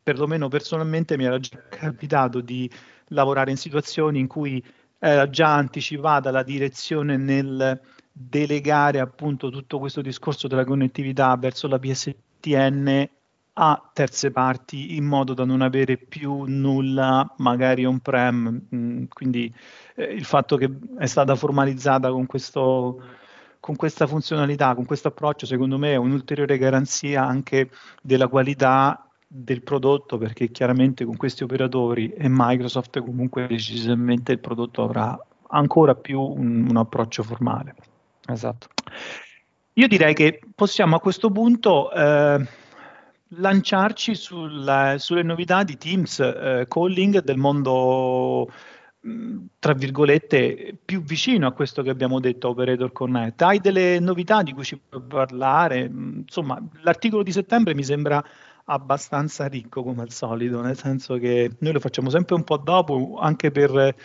perlomeno 0.01 0.47
personalmente 0.47 1.17
mi 1.17 1.25
era 1.25 1.39
già 1.39 1.61
capitato 1.69 2.41
di 2.41 2.67
lavorare 3.09 3.51
in 3.51 3.57
situazioni 3.57 4.17
in 4.19 4.27
cui 4.27 4.63
era 4.97 5.29
già 5.29 5.53
anticipata 5.53 6.31
la 6.31 6.41
direzione 6.41 7.17
nel 7.17 7.79
delegare 8.11 8.99
appunto 8.99 9.49
tutto 9.49 9.79
questo 9.79 10.01
discorso 10.01 10.47
della 10.47 10.65
connettività 10.65 11.35
verso 11.37 11.67
la 11.67 11.79
PSTN 11.79 13.09
a 13.53 13.89
terze 13.93 14.31
parti 14.31 14.95
in 14.95 15.05
modo 15.05 15.33
da 15.33 15.43
non 15.43 15.61
avere 15.61 15.97
più 15.97 16.43
nulla 16.47 17.33
magari 17.37 17.85
on-prem, 17.85 18.67
mm, 18.73 19.03
quindi 19.09 19.53
eh, 19.95 20.03
il 20.05 20.23
fatto 20.23 20.55
che 20.55 20.69
è 20.97 21.05
stata 21.05 21.35
formalizzata 21.35 22.11
con, 22.11 22.25
questo, 22.25 23.01
con 23.59 23.75
questa 23.75 24.07
funzionalità, 24.07 24.73
con 24.73 24.85
questo 24.85 25.09
approccio, 25.09 25.45
secondo 25.45 25.77
me 25.77 25.91
è 25.91 25.97
un'ulteriore 25.97 26.57
garanzia 26.57 27.25
anche 27.25 27.69
della 28.01 28.27
qualità 28.27 29.05
del 29.27 29.63
prodotto 29.63 30.17
perché 30.17 30.49
chiaramente 30.49 31.05
con 31.05 31.15
questi 31.15 31.43
operatori 31.43 32.11
e 32.11 32.25
Microsoft 32.27 32.99
comunque 32.99 33.47
decisamente 33.47 34.33
il 34.33 34.39
prodotto 34.39 34.83
avrà 34.83 35.17
ancora 35.49 35.95
più 35.95 36.19
un, 36.19 36.67
un 36.69 36.77
approccio 36.77 37.23
formale. 37.23 37.75
Esatto. 38.31 38.67
Io 39.73 39.87
direi 39.87 40.13
che 40.13 40.39
possiamo 40.53 40.95
a 40.95 40.99
questo 40.99 41.31
punto 41.31 41.91
eh, 41.91 42.45
lanciarci 43.27 44.15
sulla, 44.15 44.95
sulle 44.97 45.23
novità 45.23 45.63
di 45.63 45.77
Teams 45.77 46.19
eh, 46.19 46.65
Calling 46.67 47.23
del 47.23 47.37
mondo 47.37 48.49
tra 49.57 49.73
virgolette 49.73 50.77
più 50.83 51.01
vicino 51.01 51.47
a 51.47 51.53
questo 51.53 51.81
che 51.81 51.89
abbiamo 51.89 52.19
detto 52.19 52.49
Operator 52.49 52.91
Connect. 52.91 53.41
Hai 53.41 53.59
delle 53.59 53.99
novità 53.99 54.43
di 54.43 54.53
cui 54.53 54.63
ci 54.63 54.77
puoi 54.77 55.01
parlare? 55.01 55.89
Mm, 55.89 56.19
insomma, 56.19 56.61
l'articolo 56.83 57.23
di 57.23 57.31
settembre 57.31 57.73
mi 57.73 57.83
sembra 57.83 58.23
abbastanza 58.65 59.47
ricco 59.47 59.81
come 59.81 60.03
al 60.03 60.11
solito, 60.11 60.61
nel 60.61 60.77
senso 60.77 61.17
che 61.17 61.51
noi 61.59 61.73
lo 61.73 61.79
facciamo 61.79 62.09
sempre 62.11 62.35
un 62.35 62.43
po' 62.43 62.57
dopo, 62.57 63.17
anche 63.19 63.49
per 63.49 63.95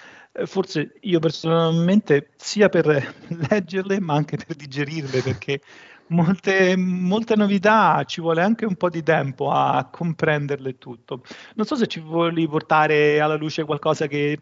forse 0.45 0.95
io 1.01 1.19
personalmente 1.19 2.31
sia 2.37 2.69
per 2.69 2.87
leggerle 3.51 4.01
ma 4.01 4.15
anche 4.15 4.37
per 4.37 4.55
digerirle 4.55 5.23
perché 5.23 5.61
molte, 6.09 6.77
molte 6.77 7.37
novità 7.37 8.05
ci 8.05 8.21
vuole 8.21 8.43
anche 8.43 8.67
un 8.67 8.77
po' 8.77 8.91
di 8.91 9.03
tempo 9.03 9.51
a 9.51 9.89
comprenderle 9.91 10.79
tutto. 10.79 11.23
Non 11.55 11.67
so 11.67 11.77
se 11.77 11.87
ci 11.87 12.01
vuoi 12.01 12.47
portare 12.49 13.21
alla 13.21 13.37
luce 13.37 13.65
qualcosa 13.65 14.07
che 14.07 14.39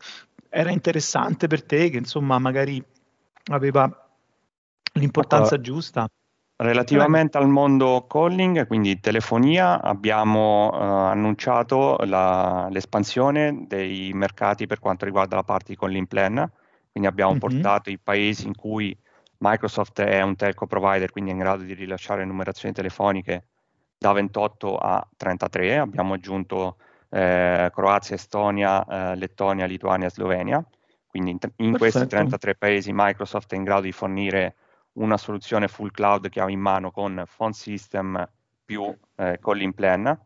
era 0.49 0.71
interessante 0.71 1.47
per 1.47 1.65
te, 1.65 1.91
che 1.91 1.97
insomma 1.97 2.39
magari 2.39 2.83
aveva 3.51 3.89
l'importanza 4.95 5.57
uh, 5.57 5.61
giusta. 5.61 6.09
Relativamente 6.57 7.37
al 7.37 7.49
mondo 7.49 8.07
calling, 8.07 8.69
quindi 8.69 9.01
telefonia, 9.01 9.83
abbiamo 9.83 10.71
uh, 10.73 10.77
annunciato 11.11 11.97
la, 12.05 12.69
l'espansione 12.71 13.65
dei 13.67 14.13
mercati 14.15 14.67
per 14.67 14.79
quanto 14.79 15.05
riguarda 15.05 15.35
la 15.35 15.43
parte 15.43 15.73
di 15.73 15.77
calling 15.77 16.07
plan, 16.07 16.49
quindi 16.93 17.09
abbiamo 17.09 17.33
mm-hmm. 17.33 17.41
portato 17.41 17.91
i 17.91 17.99
paesi 17.99 18.47
in 18.47 18.55
cui 18.55 18.97
Microsoft 19.39 20.01
è 20.03 20.23
un 20.23 20.37
telco 20.37 20.69
provider, 20.69 21.11
quindi 21.11 21.31
è 21.31 21.33
in 21.33 21.41
grado 21.41 21.65
di 21.65 21.75
rilasciare 21.75 22.25
numerazioni 22.25 22.73
telefoniche 22.73 23.47
da 23.99 24.13
28 24.13 24.79
a 24.79 25.05
33, 25.17 25.79
abbiamo 25.79 26.15
aggiunto 26.15 26.77
eh, 27.11 27.69
Croazia, 27.75 28.15
Estonia, 28.15 28.87
eh, 28.87 29.17
Lettonia, 29.17 29.67
Lituania 29.67 30.09
Slovenia, 30.09 30.65
quindi 31.09 31.31
in, 31.31 31.39
in 31.57 31.77
questi 31.77 32.07
33 32.07 32.55
paesi 32.55 32.93
Microsoft 32.95 33.53
è 33.53 33.57
in 33.57 33.65
grado 33.65 33.83
di 33.83 33.93
fornire 33.93 34.55
una 34.95 35.17
soluzione 35.17 35.69
full 35.69 35.91
cloud 35.91 36.29
che 36.29 36.41
ha 36.41 36.51
in 36.51 36.61
mano 36.61 36.91
con 36.91 37.25
phone 37.27 37.53
system 37.53 38.29
più 38.65 38.97
eh, 39.17 39.39
calling 39.41 39.75
plan, 39.75 40.19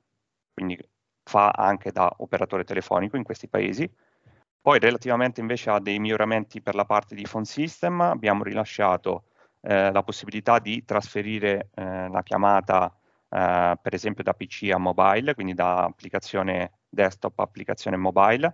quindi 0.52 0.78
fa 1.22 1.48
anche 1.50 1.92
da 1.92 2.12
operatore 2.18 2.64
telefonico 2.64 3.16
in 3.16 3.22
questi 3.22 3.48
paesi. 3.48 3.90
Poi 4.60 4.78
relativamente 4.78 5.40
invece 5.40 5.70
a 5.70 5.80
dei 5.80 5.98
miglioramenti 5.98 6.60
per 6.60 6.74
la 6.74 6.84
parte 6.84 7.14
di 7.14 7.26
phone 7.28 7.44
system, 7.44 8.00
abbiamo 8.00 8.42
rilasciato 8.42 9.24
eh, 9.60 9.90
la 9.90 10.02
possibilità 10.02 10.58
di 10.58 10.84
trasferire 10.84 11.70
eh, 11.74 12.08
la 12.08 12.22
chiamata 12.22 12.94
eh, 13.30 13.78
per 13.80 13.94
esempio 13.94 14.22
da 14.24 14.34
PC 14.34 14.70
a 14.72 14.78
mobile, 14.78 15.34
quindi 15.34 15.54
da 15.54 15.84
applicazione 15.84 16.72
desktop 16.88 17.38
a 17.38 17.42
applicazione 17.42 17.96
mobile 17.96 18.52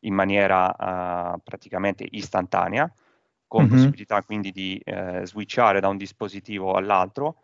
in 0.00 0.14
maniera 0.14 1.34
eh, 1.34 1.40
praticamente 1.42 2.06
istantanea 2.08 2.90
con 3.48 3.64
mm-hmm. 3.64 3.72
possibilità 3.72 4.22
quindi 4.22 4.52
di 4.52 4.80
eh, 4.84 5.22
switchare 5.24 5.80
da 5.80 5.88
un 5.88 5.96
dispositivo 5.96 6.74
all'altro 6.74 7.36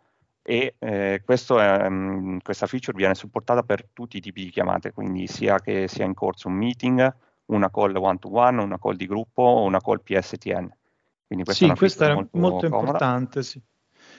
e 0.47 0.75
eh, 0.77 1.23
è, 1.25 1.85
um, 1.87 2.39
questa 2.39 2.67
feature 2.67 2.95
viene 2.95 3.15
supportata 3.15 3.63
per 3.63 3.87
tutti 3.91 4.17
i 4.17 4.21
tipi 4.21 4.43
di 4.43 4.51
chiamate, 4.51 4.93
quindi 4.93 5.25
sia 5.25 5.59
che 5.59 5.87
sia 5.87 6.05
in 6.05 6.13
corso 6.13 6.49
un 6.49 6.53
meeting, 6.53 7.15
una 7.45 7.71
call 7.71 7.95
one-to-one, 7.95 8.61
una 8.61 8.77
call 8.77 8.95
di 8.95 9.07
gruppo 9.07 9.41
o 9.41 9.63
una 9.63 9.81
call 9.81 10.01
PSTN. 10.03 10.71
Quindi 11.25 11.45
questa 11.45 11.65
sì, 11.65 11.71
è 11.71 11.75
questa 11.75 12.09
è 12.09 12.13
molto, 12.13 12.37
molto 12.37 12.65
importante, 12.65 13.41
sì. 13.41 13.59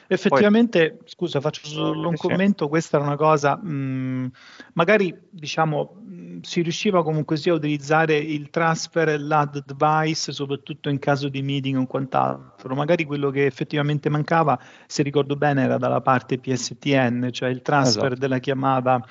Effettivamente, 0.09 0.95
Poi, 0.95 1.09
scusa, 1.09 1.41
faccio 1.41 1.67
solo 1.67 2.09
un 2.09 2.17
commento, 2.17 2.69
questa 2.69 2.97
era 2.97 3.07
una 3.07 3.17
cosa, 3.17 3.57
mh, 3.57 3.71
mm, 3.71 4.27
magari 4.75 5.17
diciamo 5.31 6.03
si 6.43 6.63
riusciva 6.63 7.03
comunque 7.03 7.37
sia 7.37 7.53
a 7.53 7.57
utilizzare 7.57 8.17
il 8.17 8.51
transfer 8.51 9.21
LAD 9.21 9.65
device, 9.65 10.33
soprattutto 10.33 10.89
in 10.89 10.99
caso 10.99 11.29
di 11.29 11.43
meeting 11.43 11.79
o 11.79 11.87
quant'altro, 11.87 12.75
magari 12.75 13.05
quello 13.05 13.31
che 13.31 13.47
effettivamente 13.47 14.09
mancava, 14.09 14.59
se 14.87 15.03
ricordo 15.03 15.37
bene, 15.37 15.63
era 15.63 15.79
dalla 15.79 16.01
parte 16.01 16.39
PSTN, 16.39 17.29
cioè 17.31 17.49
il 17.49 17.63
transfer 17.63 18.05
esatto. 18.05 18.21
della 18.21 18.39
chiamata 18.39 19.05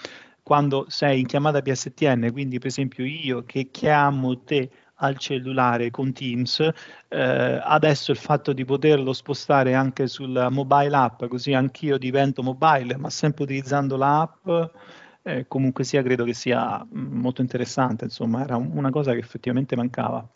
quando 0.44 0.86
sei 0.90 1.22
in 1.22 1.26
chiamata 1.26 1.62
PSTN, 1.62 2.30
quindi 2.32 2.60
per 2.60 2.68
esempio 2.68 3.04
io 3.04 3.44
che 3.46 3.70
chiamo 3.72 4.44
te 4.44 4.70
al 4.98 5.18
cellulare 5.18 5.90
con 5.92 6.14
Teams, 6.14 6.60
eh, 7.08 7.60
adesso 7.64 8.12
il 8.12 8.18
fatto 8.18 8.54
di 8.54 8.64
poterlo 8.64 9.12
spostare 9.12 9.74
anche 9.74 10.08
sulla 10.08 10.50
mobile 10.50 10.96
app, 10.96 11.26
così 11.26 11.54
anch'io 11.54 11.98
divento 11.98 12.44
mobile, 12.44 12.96
ma 12.96 13.10
sempre 13.10 13.44
utilizzando 13.44 13.98
l'app, 13.98 14.48
eh, 15.28 15.48
comunque 15.48 15.84
sia 15.84 16.04
credo 16.04 16.24
che 16.24 16.34
sia 16.34 16.84
mm, 16.86 17.20
molto 17.20 17.42
interessante, 17.42 18.06
insomma 18.06 18.44
era 18.44 18.58
una 18.58 18.92
cosa 18.92 19.14
che 19.14 19.20
effettivamente 19.20 19.76
mancava. 19.76 20.28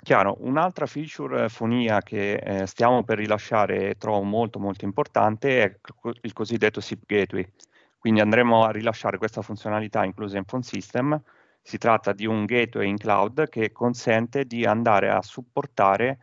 Chiaro, 0.00 0.36
un'altra 0.40 0.86
feature 0.86 1.44
eh, 1.44 1.48
fonia 1.48 2.00
che 2.00 2.34
eh, 2.34 2.66
stiamo 2.66 3.02
per 3.02 3.18
rilasciare 3.18 3.90
e 3.90 3.94
trovo 3.96 4.22
molto 4.22 4.60
molto 4.60 4.84
importante 4.84 5.62
è 5.64 5.78
il 6.22 6.32
cosiddetto 6.32 6.80
SIP 6.80 7.02
Gateway. 7.04 7.50
Quindi 7.98 8.20
andremo 8.20 8.64
a 8.64 8.70
rilasciare 8.70 9.18
questa 9.18 9.42
funzionalità 9.42 10.04
inclusa 10.04 10.36
in 10.38 10.44
Phone 10.44 10.62
System 10.62 11.20
si 11.60 11.78
tratta 11.78 12.12
di 12.12 12.26
un 12.26 12.44
gateway 12.44 12.88
in 12.88 12.96
cloud 12.96 13.48
che 13.48 13.72
consente 13.72 14.44
di 14.44 14.64
andare 14.64 15.10
a 15.10 15.20
supportare 15.20 16.18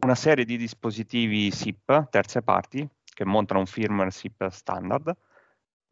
una 0.00 0.14
serie 0.14 0.46
di 0.46 0.56
dispositivi 0.56 1.50
SIP 1.50 2.08
terze 2.08 2.40
parti 2.40 2.88
che 3.04 3.26
montano 3.26 3.60
un 3.60 3.66
firmware 3.66 4.10
SIP 4.10 4.48
standard 4.48 5.14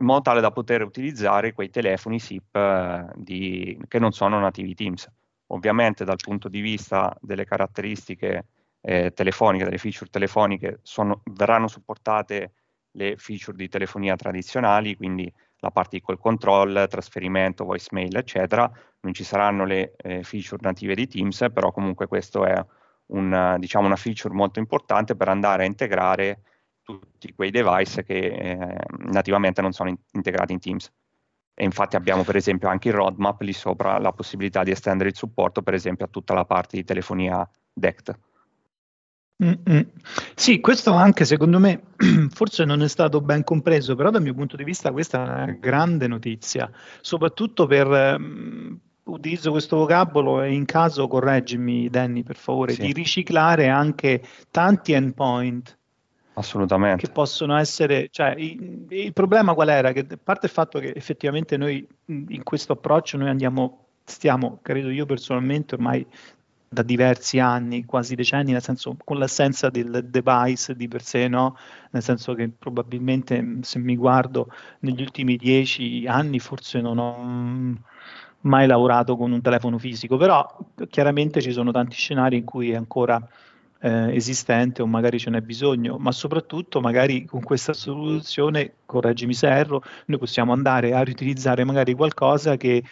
in 0.05 0.11
modo 0.11 0.21
tale 0.21 0.43
da 0.43 0.51
poter 0.51 0.83
utilizzare 0.83 1.55
quei 1.55 1.71
telefoni 1.71 2.21
SIP 2.21 2.55
eh, 2.55 3.07
di, 3.15 3.81
che 3.89 3.99
non 3.99 4.13
sono 4.13 4.39
nativi 4.39 4.75
Teams. 4.75 5.11
Ovviamente 5.49 6.05
dal 6.05 6.19
punto 6.23 6.49
di 6.49 6.61
vista 6.61 7.17
delle 7.21 7.47
caratteristiche 7.47 8.47
eh, 8.83 9.13
telefoniche, 9.15 9.65
delle 9.65 9.79
feature 9.79 10.11
telefoniche, 10.11 10.81
sono, 10.83 11.23
verranno 11.33 11.69
supportate 11.69 12.53
le 12.93 13.17
feature 13.17 13.57
di 13.57 13.69
telefonia 13.69 14.15
tradizionali, 14.15 14.95
quindi 14.95 15.33
la 15.59 15.71
parte 15.71 15.97
di 15.97 16.05
call 16.05 16.19
control, 16.19 16.87
trasferimento, 16.89 17.65
voicemail, 17.65 18.15
eccetera. 18.15 18.71
Non 19.01 19.15
ci 19.15 19.25
saranno 19.25 19.65
le 19.65 19.95
eh, 19.97 20.23
feature 20.23 20.61
native 20.63 20.95
di 20.95 21.09
Teams, 21.09 21.47
però 21.53 21.73
comunque 21.73 22.07
questo 22.07 22.45
è 22.45 22.63
un, 23.07 23.57
diciamo, 23.59 23.87
una 23.87 23.97
feature 23.97 24.35
molto 24.35 24.59
importante 24.59 25.17
per 25.17 25.29
andare 25.29 25.63
a 25.63 25.67
integrare 25.67 26.41
tutti 26.85 27.33
quei 27.35 27.51
device 27.51 28.05
che 28.05 28.19
eh, 28.19 28.79
nativamente 29.09 29.61
non 29.61 29.73
sono 29.73 29.89
in- 29.89 29.99
integrati 30.13 30.53
in 30.53 30.61
Teams. 30.61 30.93
E 31.57 31.65
infatti 31.65 31.97
abbiamo 31.97 32.23
per 32.25 32.37
esempio 32.37 32.69
anche 32.69 32.89
il 32.89 32.95
roadmap 32.95 33.41
lì 33.41 33.53
sopra 33.53 33.99
la 33.99 34.13
possibilità 34.13 34.63
di 34.63 34.73
estendere 34.73 35.09
il 35.09 35.17
supporto 35.17 35.63
per 35.63 35.75
esempio 35.75 36.05
a 36.05 36.09
tutta 36.09 36.35
la 36.35 36.45
parte 36.45 36.77
di 36.77 36.85
telefonia 36.85 37.49
DECT. 37.73 38.19
Mm-mm. 39.43 39.91
Sì, 40.35 40.61
questo 40.61 40.93
anche 40.93 41.25
secondo 41.25 41.59
me 41.59 41.83
forse 42.31 42.65
non 42.65 42.83
è 42.83 42.89
stato 42.89 43.21
ben 43.21 43.43
compreso, 43.43 43.97
però 43.97 44.11
dal 44.11 44.23
mio 44.23 44.35
punto 44.35 44.57
di 44.57 44.65
vista 44.65 44.93
questa 44.93 45.21
è 45.21 45.23
una 45.23 45.53
grande 45.59 46.07
notizia, 46.07 46.71
soprattutto 47.01 47.67
per 47.67 47.87
um, 47.87 48.79
utilizzo 49.05 49.51
questo 49.51 49.77
vocabolo 49.77 50.43
e 50.43 50.53
in 50.53 50.65
caso 50.65 51.09
correggimi 51.09 51.89
Danny 51.89 52.23
per 52.23 52.37
favore, 52.37 52.75
sì. 52.75 52.83
di 52.83 52.93
riciclare 52.93 53.69
anche 53.69 54.23
tanti 54.51 54.93
endpoint. 54.93 55.79
Assolutamente. 56.35 57.07
Che 57.07 57.13
possono 57.13 57.57
essere, 57.57 58.09
cioè 58.11 58.35
il, 58.37 58.87
il 58.89 59.13
problema 59.13 59.55
qual 59.55 59.69
era? 59.69 59.93
Che 59.93 60.07
a 60.11 60.19
parte 60.23 60.47
il 60.47 60.53
fatto 60.53 60.79
che 60.79 60.93
effettivamente 60.95 61.57
noi 61.57 61.87
in 62.07 62.43
questo 62.43 62.73
approccio 62.73 63.17
noi 63.17 63.29
andiamo, 63.29 63.87
stiamo, 64.05 64.59
credo 64.63 64.91
io 64.91 65.07
personalmente, 65.07 65.75
ormai 65.77 66.05
da 66.75 66.83
diversi 66.83 67.39
anni, 67.39 67.85
quasi 67.85 68.17
decenni, 68.17 68.51
nel 68.51 68.63
senso 68.63 68.97
con 69.05 69.19
l'assenza 69.19 69.71
del 69.71 70.07
device 70.09 70.75
di 70.75 70.89
per 70.89 71.03
sé, 71.03 71.29
no? 71.29 71.57
Nel 71.91 72.03
senso 72.03 72.35
che 72.35 72.51
probabilmente 72.51 73.59
se 73.61 73.79
mi 73.79 73.97
guardo 73.97 74.49
negli 74.81 75.01
ultimi 75.01 75.37
dieci 75.37 76.05
anni 76.09 76.41
forse 76.41 76.81
non 76.81 76.99
ho 76.99 77.83
mai 78.41 78.67
lavorato 78.67 79.17
con 79.17 79.31
un 79.31 79.41
telefono 79.41 79.79
fisico, 79.79 80.17
però 80.17 80.45
chiaramente 80.91 81.41
ci 81.41 81.53
sono 81.53 81.71
tanti 81.71 81.95
scenari 81.95 82.39
in 82.39 82.45
cui 82.45 82.73
è 82.73 82.75
ancora 82.75 83.25
eh, 83.85 84.15
esistente 84.17 84.81
o 84.81 84.87
magari 84.87 85.19
ce 85.19 85.29
n'è 85.29 85.43
bisogno, 85.43 85.99
ma 85.99 86.11
soprattutto 86.11 86.81
magari 86.81 87.27
con 87.27 87.43
questa 87.43 87.75
soluzione, 87.75 88.77
correggimi 88.87 89.35
se 89.35 89.49
erro, 89.49 89.83
noi 90.07 90.19
possiamo 90.19 90.53
andare 90.55 90.95
a 90.95 91.03
riutilizzare 91.03 91.65
magari 91.65 91.93
qualcosa 91.93 92.57
che 92.57 92.83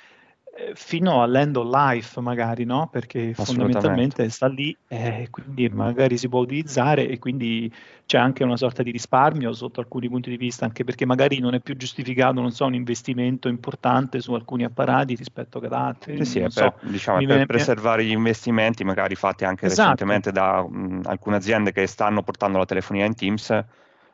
fino 0.74 1.22
all'end 1.22 1.56
of 1.56 1.72
life 1.72 2.20
magari, 2.20 2.64
no? 2.64 2.88
Perché 2.90 3.32
fondamentalmente 3.34 4.28
sta 4.28 4.48
lì 4.48 4.76
e 4.86 5.22
eh, 5.22 5.30
quindi 5.30 5.68
magari 5.68 6.18
si 6.18 6.28
può 6.28 6.40
utilizzare 6.40 7.08
e 7.08 7.18
quindi 7.18 7.72
c'è 8.04 8.18
anche 8.18 8.44
una 8.44 8.58
sorta 8.58 8.82
di 8.82 8.90
risparmio 8.90 9.52
sotto 9.52 9.80
alcuni 9.80 10.08
punti 10.08 10.28
di 10.28 10.36
vista, 10.36 10.66
anche 10.66 10.84
perché 10.84 11.06
magari 11.06 11.38
non 11.38 11.54
è 11.54 11.60
più 11.60 11.76
giustificato, 11.76 12.40
non 12.40 12.50
so, 12.50 12.66
un 12.66 12.74
investimento 12.74 13.48
importante 13.48 14.20
su 14.20 14.34
alcuni 14.34 14.64
apparati 14.64 15.14
rispetto 15.14 15.58
ad 15.58 15.72
altri. 15.72 16.18
Sì, 16.18 16.24
sì, 16.24 16.40
per, 16.40 16.52
so. 16.52 16.74
diciamo, 16.80 17.18
per 17.18 17.26
viene... 17.26 17.46
preservare 17.46 18.04
gli 18.04 18.10
investimenti 18.10 18.84
magari 18.84 19.14
fatti 19.14 19.44
anche 19.44 19.66
esatto. 19.66 19.90
recentemente 19.90 20.32
da 20.32 20.62
mh, 20.62 21.02
alcune 21.04 21.36
aziende 21.36 21.72
che 21.72 21.86
stanno 21.86 22.22
portando 22.22 22.58
la 22.58 22.66
telefonia 22.66 23.06
in 23.06 23.14
Teams 23.14 23.64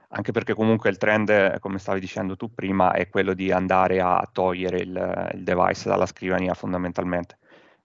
anche 0.09 0.33
perché 0.33 0.55
comunque 0.55 0.91
il 0.91 0.97
trend, 0.97 1.59
come 1.61 1.79
stavi 1.79 2.01
dicendo 2.01 2.37
tu 2.37 2.53
prima, 2.53 2.93
è 2.93 3.09
quello 3.09 3.35
di 3.35 3.53
andare 3.53 4.01
a 4.01 4.27
togliere 4.33 4.79
il, 4.79 5.31
il 5.35 5.43
device 5.43 5.89
dalla 5.89 6.07
scrivania 6.07 6.55
fondamentalmente. 6.55 7.39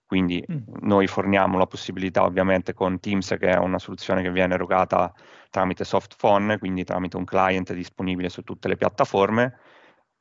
Quindi 0.05 0.43
mm. 0.49 0.57
noi 0.81 1.07
forniamo 1.07 1.57
la 1.57 1.65
possibilità 1.65 2.23
ovviamente 2.23 2.73
con 2.73 2.99
Teams, 2.99 3.35
che 3.39 3.49
è 3.49 3.57
una 3.57 3.79
soluzione 3.79 4.21
che 4.21 4.31
viene 4.31 4.53
erogata 4.53 5.11
tramite 5.49 5.83
soft 5.83 6.15
phone, 6.17 6.59
quindi 6.59 6.83
tramite 6.83 7.17
un 7.17 7.25
client 7.25 7.73
disponibile 7.73 8.29
su 8.29 8.43
tutte 8.43 8.67
le 8.67 8.75
piattaforme, 8.75 9.57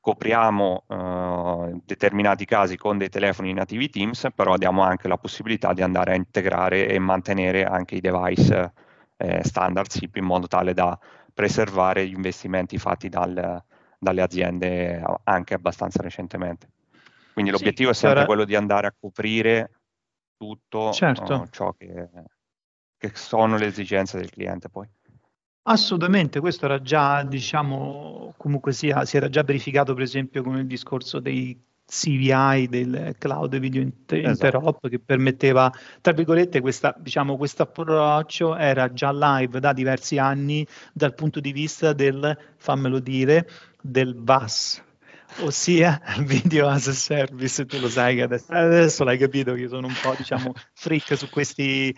copriamo 0.01 0.85
uh, 0.89 1.83
determinati 1.85 2.45
casi 2.45 2.77
con 2.77 2.99
dei 2.99 3.09
telefoni 3.09 3.53
nativi 3.53 3.89
Teams, 3.89 4.29
però 4.35 4.57
diamo 4.57 4.83
anche 4.83 5.07
la 5.09 5.19
possibilità 5.19 5.73
di 5.73 5.83
andare 5.83 6.13
a 6.13 6.17
integrare 6.17 6.89
e 6.89 6.99
mantenere 6.99 7.65
anche 7.65 7.95
i 7.95 8.01
device 8.01 8.73
eh, 9.17 9.45
standard 9.45 9.91
SIP 9.91 10.17
in 10.17 10.25
modo 10.25 10.49
tale 10.49 10.75
da 10.75 10.99
preservare 11.33 12.07
gli 12.07 12.15
investimenti 12.15 12.79
fatti 12.79 13.09
dal, 13.09 13.63
dalle 13.99 14.23
aziende 14.23 15.03
anche 15.25 15.55
abbastanza 15.55 16.03
recentemente. 16.03 16.69
Quindi 17.33 17.51
l'obiettivo 17.51 17.93
sì, 17.93 17.99
è 17.99 18.01
sempre 18.01 18.19
ora... 18.19 18.27
quello 18.27 18.45
di 18.45 18.55
andare 18.55 18.87
a 18.87 18.95
coprire 18.99 19.71
tutto 20.37 20.93
certo. 20.93 21.35
uh, 21.35 21.47
ciò 21.51 21.73
che, 21.73 22.09
che 22.97 23.11
sono 23.15 23.57
le 23.57 23.67
esigenze 23.67 24.19
del 24.19 24.31
cliente 24.31 24.69
poi. 24.69 24.89
Assolutamente, 25.65 26.41
questo 26.41 26.65
era 26.65 26.83
già, 26.83 27.23
diciamo, 27.23 28.35
comunque 28.37 28.73
sia, 28.73 29.05
si 29.05 29.17
era 29.17 29.29
già 29.29 29.45
verificato 29.45 29.95
per 29.95 30.03
esempio 30.03 30.43
con 30.43 30.57
il 30.57 30.67
discorso 30.67 31.21
dei 31.21 31.57
CVI 31.93 32.69
del 32.69 33.15
cloud 33.19 33.59
video 33.59 33.83
inter- 33.83 34.21
esatto. 34.21 34.31
interop 34.31 34.89
che 34.89 34.99
permetteva, 34.99 35.71
tra 36.01 36.15
virgolette, 36.15 36.63
questa, 36.63 36.97
diciamo, 36.99 37.37
questo 37.37 37.65
approccio 37.65 38.57
era 38.57 38.91
già 38.95 39.13
live 39.13 39.61
da 39.61 39.75
diversi 39.75 40.17
anni 40.17 40.67
dal 40.95 41.15
punto 41.15 41.39
di 41.39 41.53
vista 41.53 41.93
del, 41.93 42.37
fammelo 42.57 42.99
dire, 42.99 43.47
del 43.83 44.15
VAS, 44.17 44.83
ossia 45.41 46.01
Video 46.25 46.67
as 46.67 46.89
a 46.89 46.93
Service, 46.93 47.67
tu 47.67 47.79
lo 47.79 47.91
sai 47.91 48.15
che 48.15 48.23
adesso, 48.23 48.53
adesso 48.53 49.05
l'hai 49.05 49.19
capito 49.19 49.53
che 49.53 49.61
io 49.61 49.69
sono 49.69 49.87
un 49.87 49.95
po' 50.01 50.15
diciamo 50.17 50.55
freak 50.73 51.15
su 51.15 51.29
questi 51.29 51.95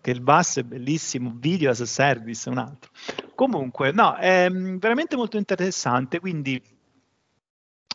che 0.00 0.10
il 0.10 0.22
VAS 0.22 0.58
è 0.58 0.62
bellissimo, 0.64 1.32
Video 1.36 1.70
as 1.70 1.80
a 1.80 1.86
Service 1.86 2.48
un 2.48 2.58
altro. 2.58 2.90
Comunque, 3.36 3.92
no, 3.92 4.16
è 4.16 4.48
mm, 4.50 4.78
veramente 4.78 5.14
molto 5.14 5.36
interessante, 5.36 6.18
quindi 6.18 6.60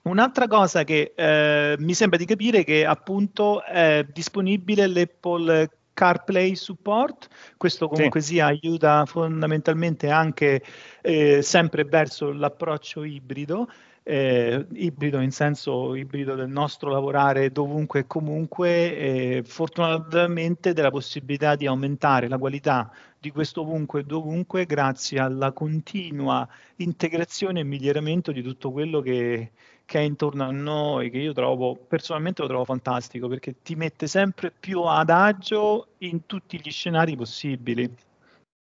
Un'altra 0.03 0.47
cosa 0.47 0.83
che 0.83 1.13
eh, 1.15 1.75
mi 1.77 1.93
sembra 1.93 2.17
di 2.17 2.25
capire 2.25 2.59
è 2.59 2.63
che 2.63 2.85
appunto 2.85 3.63
è 3.63 4.05
disponibile 4.11 4.87
l'Apple 4.87 5.69
CarPlay 5.93 6.55
Support, 6.55 7.27
questo 7.57 7.87
comunque 7.87 8.21
sì. 8.21 8.33
sia 8.33 8.47
aiuta 8.47 9.05
fondamentalmente 9.05 10.09
anche 10.09 10.63
eh, 11.01 11.41
sempre 11.43 11.83
verso 11.83 12.31
l'approccio 12.31 13.03
ibrido 13.03 13.67
eh, 14.03 14.65
ibrido 14.73 15.19
in 15.19 15.31
senso 15.31 15.93
ibrido 15.95 16.33
del 16.35 16.49
nostro 16.49 16.89
lavorare 16.89 17.51
dovunque 17.51 18.01
e 18.01 18.07
comunque, 18.07 18.97
eh, 18.97 19.43
fortunatamente 19.45 20.73
della 20.73 20.89
possibilità 20.89 21.55
di 21.55 21.67
aumentare 21.67 22.27
la 22.27 22.37
qualità 22.37 22.91
di 23.19 23.29
questo 23.29 23.61
ovunque 23.61 24.01
e 24.01 24.03
dovunque 24.03 24.65
grazie 24.65 25.19
alla 25.19 25.51
continua 25.51 26.47
integrazione 26.77 27.59
e 27.59 27.63
miglioramento 27.63 28.31
di 28.31 28.41
tutto 28.41 28.71
quello 28.71 29.01
che, 29.01 29.51
che 29.91 29.99
è 29.99 30.03
intorno 30.03 30.45
a 30.45 30.51
noi, 30.51 31.09
che 31.09 31.17
io 31.17 31.33
trovo, 31.33 31.75
personalmente 31.75 32.41
lo 32.41 32.47
trovo 32.47 32.63
fantastico 32.63 33.27
perché 33.27 33.55
ti 33.61 33.75
mette 33.75 34.07
sempre 34.07 34.49
più 34.57 34.83
ad 34.83 35.09
agio 35.09 35.87
in 35.97 36.25
tutti 36.25 36.57
gli 36.63 36.71
scenari 36.71 37.17
possibili. 37.17 37.93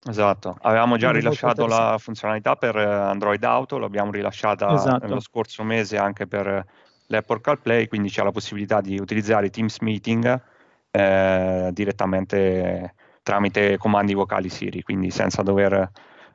Esatto, 0.07 0.55
avevamo 0.61 0.97
già 0.97 1.09
rilasciato 1.09 1.65
la 1.65 1.97
funzionalità 1.97 2.55
per 2.57 2.77
eh, 2.77 2.83
Android 2.83 3.43
Auto, 3.43 3.79
l'abbiamo 3.79 4.11
rilasciata 4.11 4.71
esatto. 4.75 5.07
lo 5.07 5.19
scorso 5.19 5.63
mese 5.63 5.97
anche 5.97 6.27
per 6.27 6.63
l'Apple 7.07 7.41
CarPlay, 7.41 7.87
quindi 7.87 8.09
c'è 8.09 8.21
la 8.21 8.29
possibilità 8.29 8.79
di 8.79 8.99
utilizzare 8.99 9.49
Teams 9.49 9.79
Meeting 9.79 10.41
eh, 10.91 11.69
direttamente 11.73 12.93
tramite 13.23 13.79
comandi 13.79 14.13
vocali 14.13 14.49
Siri, 14.49 14.83
quindi 14.83 15.09
senza 15.09 15.41
dover 15.41 15.89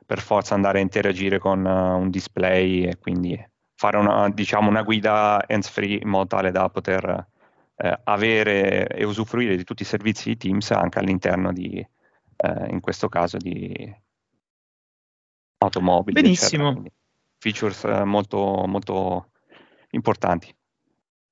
per 0.05 0.19
forza 0.19 0.53
andare 0.53 0.79
a 0.79 0.81
interagire 0.81 1.39
con 1.39 1.63
uh, 1.63 1.97
un 1.97 2.09
display 2.09 2.83
e 2.83 2.97
quindi 2.97 3.41
fare 3.81 3.97
una, 3.97 4.29
diciamo, 4.29 4.69
una 4.69 4.83
guida 4.83 5.43
hands-free 5.47 6.01
in 6.03 6.07
modo 6.07 6.27
tale 6.27 6.51
da 6.51 6.69
poter 6.69 7.27
eh, 7.77 7.99
avere 8.03 8.85
e 8.85 9.03
usufruire 9.05 9.57
di 9.57 9.63
tutti 9.63 9.81
i 9.81 9.85
servizi 9.85 10.29
di 10.29 10.37
Teams 10.37 10.69
anche 10.69 10.99
all'interno 10.99 11.51
di, 11.51 11.79
eh, 11.79 12.67
in 12.69 12.79
questo 12.79 13.09
caso 13.09 13.37
di 13.37 13.91
automobili. 15.57 16.21
Benissimo. 16.21 16.83
Features 17.39 17.83
eh, 17.85 18.03
molto, 18.03 18.65
molto 18.67 19.31
importanti. 19.89 20.55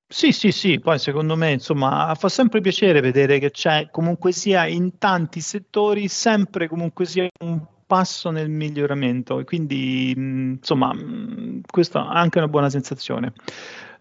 Sì, 0.07 0.31
sì, 0.31 0.51
sì, 0.51 0.79
poi 0.79 0.97
secondo 0.97 1.35
me 1.35 1.51
insomma 1.51 2.15
fa 2.15 2.29
sempre 2.29 2.61
piacere 2.61 2.99
vedere 2.99 3.37
che 3.37 3.51
c'è 3.51 3.91
comunque 3.91 4.31
sia 4.31 4.65
in 4.65 4.97
tanti 4.97 5.39
settori 5.39 6.07
sempre 6.07 6.67
comunque 6.67 7.05
sia 7.05 7.27
un 7.43 7.63
passo 7.89 8.29
nel 8.29 8.51
miglioramento 8.51 9.39
e 9.39 9.45
quindi 9.45 10.11
insomma 10.11 10.93
questa 11.65 12.03
è 12.03 12.17
anche 12.17 12.37
una 12.37 12.47
buona 12.47 12.69
sensazione. 12.69 13.33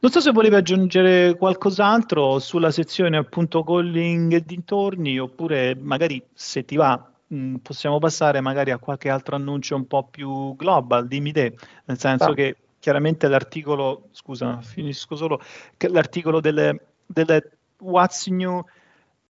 Non 0.01 0.11
so 0.11 0.21
se 0.21 0.31
volevi 0.31 0.57
aggiungere 0.57 1.35
qualcos'altro 1.39 2.39
sulla 2.39 2.71
sezione 2.71 3.17
appunto 3.17 3.65
calling 3.65 4.35
e 4.35 4.43
dintorni 4.45 5.19
oppure 5.19 5.75
magari 5.75 6.23
se 6.35 6.67
ti 6.67 6.77
va 6.77 7.03
mh, 7.29 7.55
possiamo 7.63 7.99
passare 7.99 8.43
magari 8.43 8.73
a 8.73 8.79
qualche 8.79 9.09
altro 9.09 9.37
annuncio 9.37 9.75
un 9.75 9.87
po' 9.87 10.05
più 10.05 10.55
global, 10.55 11.09
dimmi 11.09 11.33
te, 11.33 11.57
nel 11.87 11.99
senso 11.99 12.27
ah. 12.33 12.35
che 12.35 12.57
chiaramente 12.79 13.27
l'articolo, 13.27 14.09
scusa, 14.11 14.61
finisco 14.61 15.17
solo, 15.17 15.41
l'articolo 15.79 16.41
delle, 16.41 16.89
delle 17.07 17.53
What's 17.79 18.27
New 18.27 18.63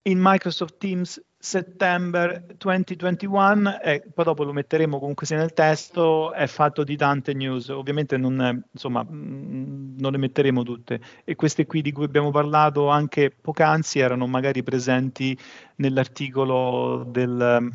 in 0.02 0.17
Microsoft 0.20 0.78
Teams 0.80 1.22
settembre 1.39 2.47
2021 2.58 3.80
e 3.82 4.04
poi 4.13 4.26
dopo 4.26 4.43
lo 4.43 4.54
metteremo 4.54 5.00
comunque 5.00 5.26
sia 5.26 5.38
nel 5.38 5.54
testo 5.54 6.34
è 6.34 6.47
fatto 6.47 6.84
di 6.84 6.97
tante 6.97 7.34
news. 7.34 7.69
Ovviamente 7.69 8.17
non, 8.17 8.63
insomma, 8.71 9.04
mm, 9.04 9.97
non 10.00 10.12
le 10.12 10.17
metteremo 10.17 10.63
tutte. 10.63 11.00
E 11.23 11.36
queste 11.36 11.65
qui 11.65 11.82
di 11.82 11.91
cui 11.91 12.06
abbiamo 12.06 12.32
parlato 12.32 12.89
anche 12.89 13.36
poc'anzi 13.39 14.00
erano 14.00 14.28
magari 14.28 14.63
presenti 14.63 15.38
nell'articolo 15.76 17.04
del, 17.08 17.71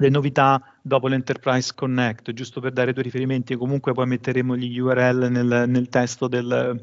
le 0.00 0.08
novità 0.08 0.62
dopo 0.80 1.08
l'Enterprise 1.08 1.72
Connect 1.74 2.32
giusto 2.32 2.60
per 2.60 2.72
dare 2.72 2.92
due 2.92 3.02
riferimenti 3.02 3.56
comunque 3.56 3.92
poi 3.92 4.06
metteremo 4.06 4.56
gli 4.56 4.78
URL 4.78 5.28
nel, 5.30 5.64
nel 5.66 5.88
testo 5.88 6.28
del 6.28 6.80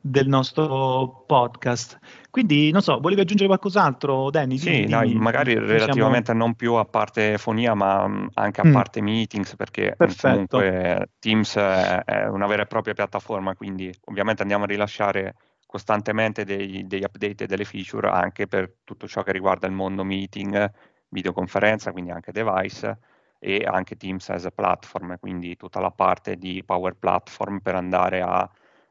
del 0.00 0.28
nostro 0.28 1.24
podcast. 1.26 1.98
Quindi, 2.30 2.70
non 2.70 2.80
so, 2.80 2.98
volevi 3.00 3.20
aggiungere 3.20 3.48
qualcos'altro, 3.48 4.30
Danny? 4.30 4.56
Sì, 4.56 4.84
dai, 4.86 5.14
magari 5.14 5.54
diciamo... 5.54 5.72
relativamente 5.72 6.32
non 6.32 6.54
più 6.54 6.74
a 6.74 6.84
parte 6.84 7.36
fonia, 7.38 7.74
ma 7.74 8.08
mm, 8.08 8.26
anche 8.34 8.60
a 8.60 8.66
mm. 8.66 8.72
parte 8.72 9.02
meetings, 9.02 9.56
perché 9.56 9.94
Perfetto. 9.96 10.28
comunque 10.28 11.10
Teams 11.18 11.56
è 11.56 12.26
una 12.30 12.46
vera 12.46 12.62
e 12.62 12.66
propria 12.66 12.94
piattaforma, 12.94 13.54
quindi 13.54 13.92
ovviamente 14.04 14.42
andiamo 14.42 14.64
a 14.64 14.68
rilasciare 14.68 15.34
costantemente 15.66 16.44
dei, 16.44 16.86
degli 16.86 17.04
update 17.04 17.44
e 17.44 17.46
delle 17.46 17.64
feature 17.64 18.08
anche 18.08 18.46
per 18.48 18.78
tutto 18.82 19.06
ciò 19.06 19.22
che 19.22 19.32
riguarda 19.32 19.66
il 19.66 19.72
mondo 19.72 20.02
meeting, 20.02 20.68
videoconferenza, 21.10 21.92
quindi 21.92 22.10
anche 22.10 22.32
device 22.32 22.98
e 23.38 23.64
anche 23.64 23.96
Teams 23.96 24.28
as 24.30 24.46
a 24.46 24.50
platform, 24.50 25.18
quindi 25.18 25.56
tutta 25.56 25.80
la 25.80 25.90
parte 25.90 26.36
di 26.36 26.62
Power 26.64 26.94
Platform 26.94 27.60
per 27.60 27.74
andare 27.74 28.20
a 28.20 28.48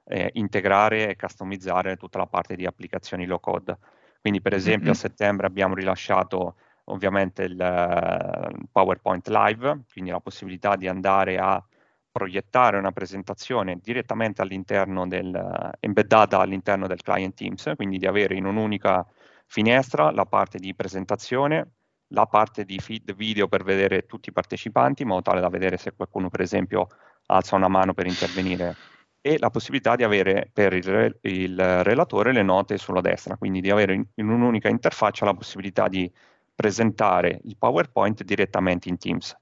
eh, 0.10 0.32
integrare 0.34 1.10
e 1.10 1.16
customizzare 1.16 1.96
tutta 1.96 2.18
la 2.18 2.26
parte 2.26 2.56
di 2.56 2.66
applicazioni 2.66 3.26
low 3.26 3.40
code. 3.40 3.78
Quindi 4.20 4.42
per 4.42 4.54
esempio 4.54 4.86
mm-hmm. 4.86 4.92
a 4.92 4.96
settembre 4.96 5.48
abbiamo 5.48 5.76
rilasciato 5.76 6.56
ovviamente 6.86 7.44
il 7.44 7.54
uh, 7.54 8.66
PowerPoint 8.72 9.28
Live, 9.28 9.84
quindi 9.92 10.10
la 10.10 10.20
possibilità 10.20 10.76
di 10.76 10.88
andare 10.88 11.38
a 11.38 11.64
proiettare 12.12 12.78
una 12.78 12.92
presentazione 12.92 13.78
direttamente 13.80 14.42
all'interno 14.42 15.08
del, 15.08 15.28
uh, 15.28 15.70
embeddata 15.80 16.40
all'interno 16.40 16.88
del 16.88 17.02
client 17.02 17.36
Teams, 17.36 17.72
quindi 17.76 18.00
di 18.00 18.08
avere 18.08 18.36
in 18.36 18.46
un'unica 18.46 19.06
finestra 19.46 20.10
la 20.12 20.26
parte 20.26 20.58
di 20.58 20.74
presentazione, 20.74 21.74
la 22.08 22.26
parte 22.26 22.66
di 22.66 22.80
feed 22.80 23.14
video 23.14 23.48
per 23.48 23.64
vedere 23.64 24.08
tutti 24.08 24.30
i 24.30 24.34
partecipanti, 24.34 25.04
in 25.04 25.10
modo 25.10 25.22
tale 25.22 25.42
da 25.42 25.50
vedere 25.50 25.78
se 25.78 25.94
qualcuno 25.94 26.30
per 26.30 26.42
esempio 26.42 26.88
alza 27.28 27.56
una 27.56 27.68
mano 27.68 27.94
per 27.94 28.08
intervenire 28.08 28.76
e 29.22 29.38
la 29.38 29.50
possibilità 29.50 29.96
di 29.96 30.04
avere 30.04 30.50
per 30.52 30.74
il, 30.74 31.18
il, 31.22 31.84
relatore 31.84 32.32
le 32.32 32.44
note 32.44 32.78
sulla 32.78 33.02
destra, 33.02 33.36
quindi 33.36 33.60
di 33.60 33.70
avere 33.70 33.94
in, 33.94 34.06
in, 34.16 34.30
un'unica 34.30 34.70
interfaccia 34.70 35.26
la 35.26 35.34
possibilità 35.34 35.88
di 35.88 36.10
presentare 36.56 37.42
il 37.44 37.58
PowerPoint 37.58 38.24
direttamente 38.24 38.88
in 38.88 38.98
Teams. 38.98 39.36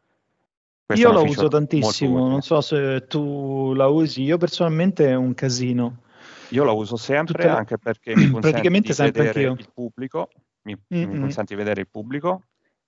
Questo 0.85 1.07
io 1.07 1.13
la 1.13 1.21
uso 1.21 1.47
tantissimo, 1.47 2.27
non 2.27 2.41
so 2.41 2.61
se 2.61 3.05
tu 3.07 3.73
la 3.73 3.87
usi, 3.87 4.23
io 4.23 4.37
personalmente 4.37 5.07
è 5.09 5.15
un 5.15 5.33
casino. 5.33 6.01
Io 6.49 6.63
la 6.63 6.71
uso 6.71 6.95
sempre 6.95 7.43
Tutte... 7.43 7.55
anche 7.55 7.77
perché 7.77 8.15
mi 8.15 8.29
consente 8.31 8.61
di 8.61 9.11
vedere 9.11 9.41
il 9.43 9.69
pubblico, 9.73 10.29
mi, 10.63 10.77
mi, 10.87 11.19
consente 11.19 11.53
di 11.53 11.55
vedere 11.55 11.81
il 11.81 11.87
pubblico 11.89 12.43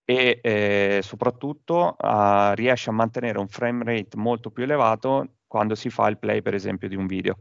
e 0.06 0.39
eh, 0.41 1.02
soprattutto 1.04 1.95
uh, 1.99 2.54
riesce 2.54 2.89
a 2.89 2.93
mantenere 2.93 3.38
un 3.38 3.47
frame 3.47 3.84
rate 3.84 4.17
molto 4.17 4.49
più 4.49 4.63
elevato 4.63 5.28
quando 5.50 5.76
si 5.76 5.90
fa 5.90 6.08
il 6.08 6.18
play 6.18 6.42
per 6.42 6.54
esempio 6.54 6.88
di 6.88 6.96
un 6.96 7.08
video. 7.08 7.40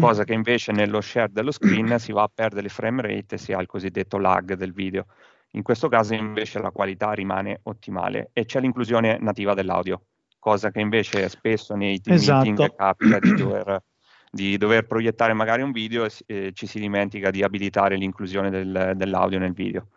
Cosa 0.00 0.22
che 0.22 0.34
invece 0.34 0.70
nello 0.70 1.00
share 1.00 1.32
dello 1.32 1.50
screen 1.50 1.98
si 1.98 2.12
va 2.12 2.22
a 2.22 2.30
perdere 2.32 2.66
il 2.66 2.72
frame 2.72 3.02
rate 3.02 3.34
e 3.34 3.38
si 3.38 3.52
ha 3.52 3.60
il 3.60 3.66
cosiddetto 3.66 4.18
lag 4.18 4.52
del 4.52 4.72
video. 4.72 5.06
In 5.52 5.62
questo 5.62 5.88
caso 5.88 6.14
invece 6.14 6.60
la 6.60 6.70
qualità 6.70 7.12
rimane 7.12 7.60
ottimale 7.64 8.30
e 8.32 8.44
c'è 8.44 8.60
l'inclusione 8.60 9.18
nativa 9.18 9.54
dell'audio 9.54 10.02
cosa 10.38 10.70
che 10.70 10.80
invece 10.80 11.28
spesso 11.28 11.74
nei 11.74 12.00
team 12.00 12.16
esatto. 12.16 12.46
meeting 12.46 12.74
capita 12.74 13.18
di 13.18 13.34
dover, 13.34 13.82
di 14.30 14.56
dover, 14.56 14.86
proiettare 14.86 15.32
magari 15.32 15.62
un 15.62 15.72
video 15.72 16.04
e 16.04 16.10
eh, 16.26 16.52
ci 16.54 16.66
si 16.66 16.78
dimentica 16.80 17.30
di 17.30 17.42
abilitare 17.42 17.96
l'inclusione 17.96 18.50
del, 18.50 18.92
dell'audio 18.94 19.38
nel 19.38 19.52
video. 19.52 19.88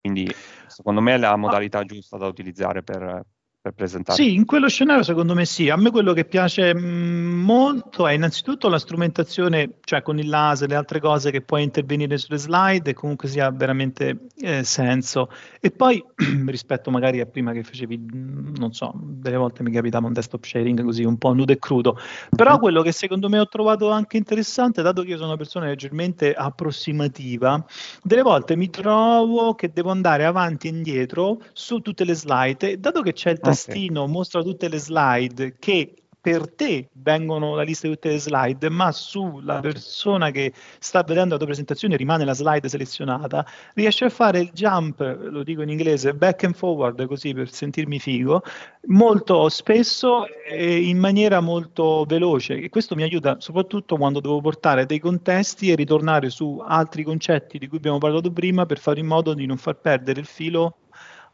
Quindi 0.00 0.32
secondo 0.66 1.00
me 1.00 1.14
è 1.14 1.18
la 1.18 1.36
modalità 1.36 1.84
giusta 1.84 2.16
da 2.16 2.26
utilizzare 2.26 2.82
per, 2.82 3.22
per 3.60 3.72
presentare. 3.74 4.22
Sì, 4.22 4.34
in 4.34 4.46
quello 4.46 4.68
scenario 4.68 5.02
secondo 5.02 5.34
me 5.34 5.44
sì. 5.44 5.68
A 5.68 5.76
me 5.76 5.90
quello 5.90 6.14
che 6.14 6.24
piace 6.24 6.74
mm, 6.74 7.42
molto 7.42 8.06
è 8.06 8.14
innanzitutto 8.14 8.68
la 8.68 8.78
strumentazione, 8.78 9.78
cioè 9.84 10.00
con 10.00 10.18
il 10.18 10.28
laser, 10.28 10.68
le 10.68 10.76
altre 10.76 10.98
cose 10.98 11.30
che 11.30 11.42
puoi 11.42 11.62
intervenire 11.62 12.16
sulle 12.16 12.38
slide 12.38 12.90
e 12.90 12.94
comunque 12.94 13.28
sia 13.28 13.50
veramente 13.50 14.28
eh, 14.36 14.64
senso. 14.64 15.30
E 15.60 15.70
poi 15.70 16.02
rispetto 16.46 16.90
magari 16.90 17.20
a 17.20 17.26
prima 17.26 17.52
che 17.52 17.62
facevi, 17.62 17.98
mm, 17.98 18.54
non 18.56 18.72
so, 18.72 18.94
delle 18.94 19.36
volte 19.36 19.62
mi 19.62 19.70
capitava 19.70 20.06
un 20.06 20.14
desktop 20.14 20.42
sharing 20.42 20.82
così 20.82 21.04
un 21.04 21.18
po' 21.18 21.34
nudo 21.34 21.52
e 21.52 21.58
crudo. 21.58 21.98
Però 22.34 22.52
mm-hmm. 22.52 22.60
quello 22.60 22.80
che 22.80 22.92
secondo 22.92 23.28
me 23.28 23.38
ho 23.38 23.48
trovato 23.48 23.90
anche 23.90 24.16
interessante, 24.16 24.80
dato 24.80 25.02
che 25.02 25.10
io 25.10 25.16
sono 25.16 25.28
una 25.28 25.36
persona 25.36 25.66
leggermente 25.66 26.32
approssimativa, 26.32 27.62
delle 28.02 28.22
volte 28.22 28.56
mi 28.56 28.70
trovo 28.70 29.54
che 29.54 29.70
devo 29.70 29.90
andare 29.90 30.24
avanti 30.24 30.68
e 30.68 30.70
indietro 30.70 31.42
su 31.52 31.80
tutte 31.80 32.04
le 32.04 32.14
slide, 32.14 32.70
e 32.70 32.76
dato 32.78 33.02
che 33.02 33.12
c'è 33.12 33.30
il 33.30 33.38
tastino 33.50 34.02
okay. 34.02 34.12
mostra 34.12 34.42
tutte 34.42 34.68
le 34.68 34.78
slide 34.78 35.56
che 35.58 35.94
per 36.20 36.52
te 36.54 36.90
vengono 36.92 37.54
la 37.54 37.62
lista 37.62 37.86
di 37.86 37.94
tutte 37.94 38.10
le 38.10 38.18
slide, 38.18 38.68
ma 38.68 38.92
sulla 38.92 39.60
persona 39.60 40.30
che 40.30 40.52
sta 40.78 41.02
vedendo 41.02 41.30
la 41.30 41.36
tua 41.38 41.46
presentazione 41.46 41.96
rimane 41.96 42.24
la 42.24 42.34
slide 42.34 42.68
selezionata, 42.68 43.46
riesce 43.74 44.04
a 44.04 44.10
fare 44.10 44.40
il 44.40 44.50
jump, 44.52 45.00
lo 45.00 45.42
dico 45.42 45.62
in 45.62 45.70
inglese, 45.70 46.12
back 46.12 46.44
and 46.44 46.54
forward, 46.54 47.06
così 47.06 47.32
per 47.32 47.50
sentirmi 47.50 47.98
figo, 47.98 48.42
molto 48.88 49.48
spesso 49.48 50.26
e 50.46 50.80
in 50.80 50.98
maniera 50.98 51.40
molto 51.40 52.04
veloce. 52.06 52.60
E 52.60 52.68
questo 52.68 52.94
mi 52.94 53.02
aiuta 53.02 53.36
soprattutto 53.40 53.96
quando 53.96 54.20
devo 54.20 54.40
portare 54.42 54.84
dei 54.84 54.98
contesti 54.98 55.70
e 55.70 55.74
ritornare 55.74 56.28
su 56.28 56.62
altri 56.62 57.02
concetti 57.02 57.58
di 57.58 57.66
cui 57.66 57.78
abbiamo 57.78 57.98
parlato 57.98 58.30
prima 58.30 58.66
per 58.66 58.78
fare 58.78 59.00
in 59.00 59.06
modo 59.06 59.32
di 59.32 59.46
non 59.46 59.56
far 59.56 59.76
perdere 59.76 60.20
il 60.20 60.26
filo 60.26 60.76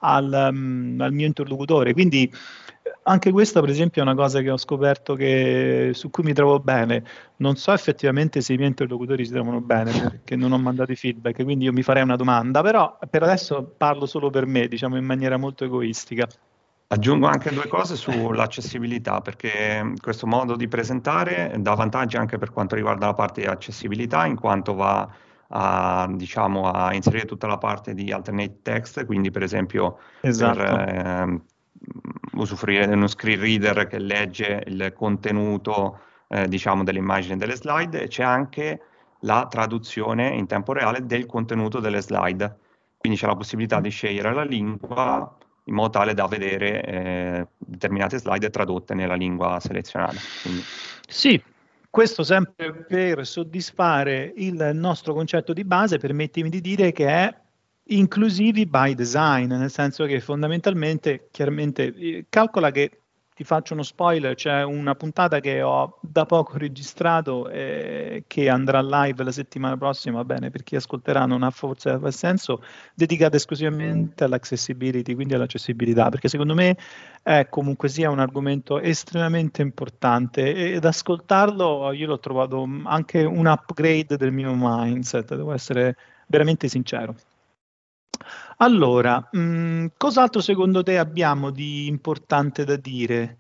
al, 0.07 0.49
um, 0.53 0.97
al 1.01 1.12
mio 1.12 1.27
interlocutore. 1.27 1.92
Quindi 1.92 2.33
anche 3.03 3.31
questa, 3.31 3.61
per 3.61 3.71
esempio, 3.71 4.03
è 4.03 4.05
una 4.05 4.14
cosa 4.14 4.40
che 4.40 4.51
ho 4.51 4.57
scoperto 4.57 5.14
che, 5.14 5.90
su 5.92 6.11
cui 6.11 6.23
mi 6.23 6.33
trovo 6.33 6.61
bene. 6.61 7.05
Non 7.37 7.57
so 7.57 7.73
effettivamente 7.73 8.40
se 8.40 8.53
i 8.53 8.57
miei 8.57 8.69
interlocutori 8.69 9.25
si 9.25 9.33
trovano 9.33 9.61
bene 9.61 9.90
perché 9.92 10.37
non 10.37 10.53
ho 10.53 10.59
mandato 10.59 10.92
i 10.92 10.97
feedback, 10.97 11.42
quindi 11.42 11.64
io 11.64 11.73
mi 11.73 11.83
farei 11.83 12.03
una 12.03 12.16
domanda, 12.16 12.62
però 12.62 12.99
per 13.09 13.23
adesso 13.23 13.75
parlo 13.77 14.07
solo 14.07 14.31
per 14.31 14.47
me, 14.47 14.69
diciamo 14.69 14.97
in 14.97 15.05
maniera 15.05 15.37
molto 15.37 15.64
egoistica. 15.64 16.27
Aggiungo 16.88 17.27
anche 17.27 17.53
due 17.53 17.66
cose 17.66 17.97
sull'accessibilità, 17.97 19.21
perché 19.21 19.95
questo 20.01 20.27
modo 20.29 20.55
di 20.55 20.69
presentare 20.69 21.53
dà 21.59 21.75
vantaggi 21.75 22.16
anche 22.16 22.38
per 22.38 22.53
quanto 22.53 22.77
riguarda 22.77 23.07
la 23.07 23.14
parte 23.14 23.40
di 23.40 23.47
accessibilità, 23.49 24.25
in 24.25 24.37
quanto 24.37 24.75
va 24.75 25.09
a, 25.48 26.09
diciamo, 26.11 26.70
a 26.70 26.94
inserire 26.94 27.24
tutta 27.24 27.46
la 27.46 27.59
parte 27.59 27.94
di 27.94 28.12
alternate 28.12 28.61
text, 28.62 29.04
quindi 29.06 29.30
per 29.30 29.42
esempio 29.42 29.98
esatto. 30.20 30.59
per 30.59 30.68
eh, 30.70 31.40
usufruire 32.35 32.87
di 32.87 32.94
uno 32.94 33.06
screen 33.06 33.40
reader 33.40 33.87
che 33.87 33.98
legge 33.98 34.62
il 34.66 34.92
contenuto 34.94 36.00
eh, 36.28 36.48
diciamo, 36.48 36.85
delle 36.85 36.98
immagini 36.98 37.37
delle 37.37 37.56
slide, 37.56 38.09
c'è 38.09 38.24
anche 38.24 38.80
la 39.20 39.46
traduzione 39.48 40.28
in 40.28 40.46
tempo 40.46 40.72
reale 40.72 41.06
del 41.06 41.26
contenuto 41.26 41.80
delle 41.80 42.00
slide, 42.00 42.59
quindi 42.98 43.18
c'è 43.18 43.26
la 43.26 43.37
possibilità 43.37 43.80
di 43.80 43.90
scegliere 43.90 44.35
la 44.35 44.44
lingua 44.44 45.37
in 45.68 45.74
modo 45.74 45.90
tale 45.90 46.14
da 46.14 46.26
vedere 46.26 46.82
eh, 46.85 47.46
determinate 47.59 48.18
slide 48.18 48.50
tradotte 48.50 48.94
nella 48.94 49.14
lingua 49.14 49.59
selezionata. 49.59 50.16
Quindi... 50.42 50.62
Sì, 51.09 51.42
questo 51.96 52.24
sempre 52.24 52.85
per 52.85 53.26
soddisfare 53.26 54.30
il 54.37 54.72
nostro 54.74 55.14
concetto 55.14 55.54
di 55.54 55.64
base, 55.64 55.96
permettimi 55.96 56.50
di 56.50 56.61
dire 56.61 56.92
che 56.92 57.06
è 57.06 57.35
inclusivi 57.85 58.66
by 58.66 58.94
design, 58.94 59.54
nel 59.54 59.70
senso 59.70 60.04
che 60.04 60.20
fondamentalmente, 60.20 61.28
chiaramente, 61.30 61.94
eh, 61.94 62.26
calcola 62.28 62.70
che 62.70 63.04
ti 63.37 63.44
faccio 63.44 63.75
uno 63.75 63.83
spoiler, 63.83 64.35
c'è 64.35 64.62
una 64.62 64.94
puntata 64.94 65.40
che 65.40 65.61
ho 65.61 65.99
da 66.01 66.25
poco 66.25 66.57
registrato 66.57 67.51
e 67.51 68.25
che 68.27 68.49
andrà 68.49 68.81
live 68.81 69.25
la 69.25 69.31
settimana 69.31 69.77
prossima, 69.77 70.25
bene, 70.25 70.49
per 70.49 70.62
chi 70.62 70.75
ascolterà 70.75 71.27
non 71.27 71.42
ha 71.42 71.51
forse 71.51 72.01
senso, 72.12 72.62
dedicata 72.94 73.37
esclusivamente 73.37 74.25
all'accessibility, 74.25 75.14
quindi 75.14 75.35
all'accessibilità, 75.35 76.09
perché 76.09 76.29
secondo 76.29 76.55
me 76.55 76.79
è 77.22 77.46
comunque 77.51 77.90
sia 77.90 78.09
un 78.09 78.20
argomento 78.20 78.81
estremamente 78.81 79.61
importante 79.61 80.72
ed 80.72 80.87
ascoltarlo 80.87 81.92
io 81.92 82.07
l'ho 82.07 82.18
trovato 82.18 82.66
anche 82.85 83.22
un 83.22 83.44
upgrade 83.44 84.16
del 84.16 84.33
mio 84.33 84.55
mindset, 84.57 85.35
devo 85.35 85.53
essere 85.53 85.94
veramente 86.29 86.68
sincero. 86.68 87.14
Allora, 88.57 89.29
mh, 89.31 89.38
mm, 89.38 89.87
cos'altro 89.97 90.40
secondo 90.40 90.83
te 90.83 90.99
abbiamo 90.99 91.51
di 91.51 91.87
importante 91.87 92.64
da 92.64 92.77
dire? 92.77 93.38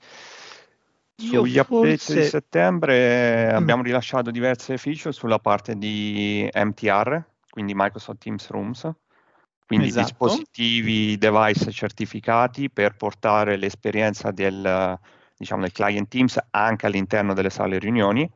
Io 1.22 1.44
Sugli 1.44 1.58
forse... 1.58 2.02
update 2.02 2.20
di 2.20 2.28
settembre 2.28 3.50
mm. 3.52 3.56
abbiamo 3.56 3.82
rilasciato 3.82 4.30
diverse 4.30 4.76
feature 4.76 5.12
sulla 5.12 5.38
parte 5.38 5.76
di 5.76 6.48
MTR, 6.52 7.22
quindi 7.48 7.72
Microsoft 7.74 8.18
Teams 8.18 8.48
Rooms, 8.50 8.90
quindi 9.66 9.86
esatto. 9.86 10.06
dispositivi, 10.06 11.16
device 11.16 11.72
certificati 11.72 12.68
per 12.68 12.96
portare 12.96 13.56
l'esperienza 13.56 14.30
del, 14.30 14.98
diciamo, 15.34 15.62
del 15.62 15.72
client 15.72 16.08
Teams 16.08 16.38
anche 16.50 16.86
all'interno 16.86 17.32
delle 17.32 17.50
sale 17.50 17.78
riunioni 17.78 18.30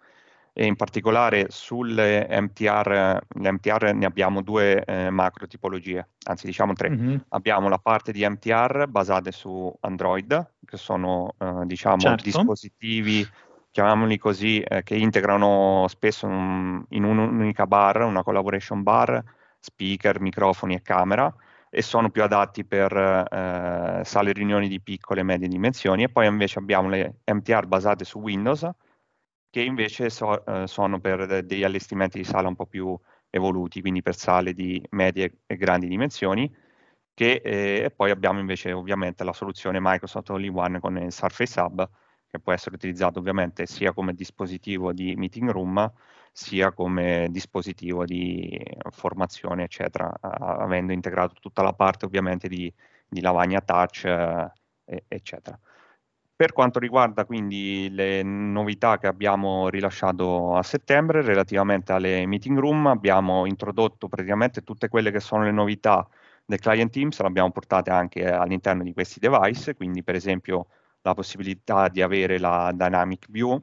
e 0.52 0.66
in 0.66 0.76
particolare 0.76 1.46
sulle 1.48 2.26
MTR, 2.28 3.18
le 3.28 3.52
MTR 3.52 3.92
ne 3.94 4.06
abbiamo 4.06 4.42
due 4.42 4.84
eh, 4.84 5.10
macro 5.10 5.46
tipologie, 5.46 6.08
anzi 6.24 6.46
diciamo 6.46 6.72
tre. 6.72 6.90
Mm-hmm. 6.90 7.16
Abbiamo 7.28 7.68
la 7.68 7.78
parte 7.78 8.12
di 8.12 8.26
MTR 8.28 8.86
basate 8.88 9.32
su 9.32 9.72
Android, 9.80 10.52
che 10.64 10.76
sono 10.76 11.34
eh, 11.38 11.62
diciamo 11.64 11.98
certo. 11.98 12.24
dispositivi, 12.24 13.26
chiamiamoli 13.70 14.18
così, 14.18 14.60
eh, 14.60 14.82
che 14.82 14.96
integrano 14.96 15.86
spesso 15.88 16.26
un, 16.26 16.84
in 16.90 17.04
un'unica 17.04 17.66
bar, 17.66 18.02
una 18.02 18.22
collaboration 18.22 18.82
bar, 18.82 19.22
speaker, 19.58 20.20
microfoni 20.20 20.74
e 20.74 20.82
camera 20.82 21.32
e 21.72 21.82
sono 21.82 22.10
più 22.10 22.24
adatti 22.24 22.64
per 22.64 22.92
eh, 22.92 24.02
sale 24.04 24.32
riunioni 24.32 24.66
di 24.66 24.80
piccole 24.80 25.20
e 25.20 25.22
medie 25.22 25.46
dimensioni 25.46 26.02
e 26.02 26.08
poi 26.08 26.26
invece 26.26 26.58
abbiamo 26.58 26.88
le 26.88 27.20
MTR 27.24 27.66
basate 27.66 28.04
su 28.04 28.18
Windows 28.18 28.68
che 29.50 29.62
invece 29.62 30.10
so, 30.10 30.44
eh, 30.46 30.66
sono 30.66 31.00
per 31.00 31.44
degli 31.44 31.64
allestimenti 31.64 32.18
di 32.18 32.24
sala 32.24 32.48
un 32.48 32.54
po' 32.56 32.66
più 32.66 32.98
evoluti, 33.30 33.80
quindi 33.80 34.02
per 34.02 34.14
sale 34.16 34.52
di 34.54 34.82
medie 34.90 35.40
e 35.46 35.56
grandi 35.56 35.88
dimensioni, 35.88 36.52
che, 37.14 37.40
eh, 37.44 37.82
e 37.84 37.90
poi 37.90 38.10
abbiamo 38.10 38.40
invece 38.40 38.72
ovviamente 38.72 39.24
la 39.24 39.32
soluzione 39.32 39.78
Microsoft 39.80 40.30
All 40.30 40.44
in 40.44 40.56
One 40.56 40.80
con 40.80 40.96
il 40.98 41.12
Surface 41.12 41.60
Hub, 41.60 41.88
che 42.28 42.38
può 42.38 42.52
essere 42.52 42.76
utilizzato 42.76 43.18
ovviamente 43.18 43.66
sia 43.66 43.92
come 43.92 44.14
dispositivo 44.14 44.92
di 44.92 45.16
meeting 45.16 45.50
room, 45.50 45.92
sia 46.32 46.72
come 46.72 47.26
dispositivo 47.30 48.04
di 48.04 48.58
formazione, 48.90 49.64
eccetera, 49.64 50.12
avendo 50.20 50.92
integrato 50.92 51.34
tutta 51.40 51.62
la 51.62 51.72
parte 51.72 52.04
ovviamente 52.06 52.48
di, 52.48 52.72
di 53.08 53.20
lavagna 53.20 53.60
touch, 53.60 54.04
eh, 54.04 55.04
eccetera. 55.08 55.58
Per 56.40 56.54
quanto 56.54 56.78
riguarda 56.78 57.26
quindi 57.26 57.90
le 57.90 58.22
novità 58.22 58.96
che 58.96 59.06
abbiamo 59.06 59.68
rilasciato 59.68 60.56
a 60.56 60.62
settembre 60.62 61.20
relativamente 61.20 61.92
alle 61.92 62.24
meeting 62.24 62.58
room, 62.58 62.86
abbiamo 62.86 63.44
introdotto 63.44 64.08
praticamente 64.08 64.62
tutte 64.62 64.88
quelle 64.88 65.10
che 65.10 65.20
sono 65.20 65.42
le 65.44 65.50
novità 65.50 66.08
del 66.46 66.58
client 66.58 66.90
Teams, 66.90 67.20
le 67.20 67.26
abbiamo 67.26 67.50
portate 67.50 67.90
anche 67.90 68.26
all'interno 68.26 68.82
di 68.82 68.94
questi 68.94 69.20
device, 69.20 69.74
quindi 69.74 70.02
per 70.02 70.14
esempio 70.14 70.68
la 71.02 71.12
possibilità 71.12 71.88
di 71.88 72.00
avere 72.00 72.38
la 72.38 72.72
dynamic 72.74 73.26
view, 73.28 73.62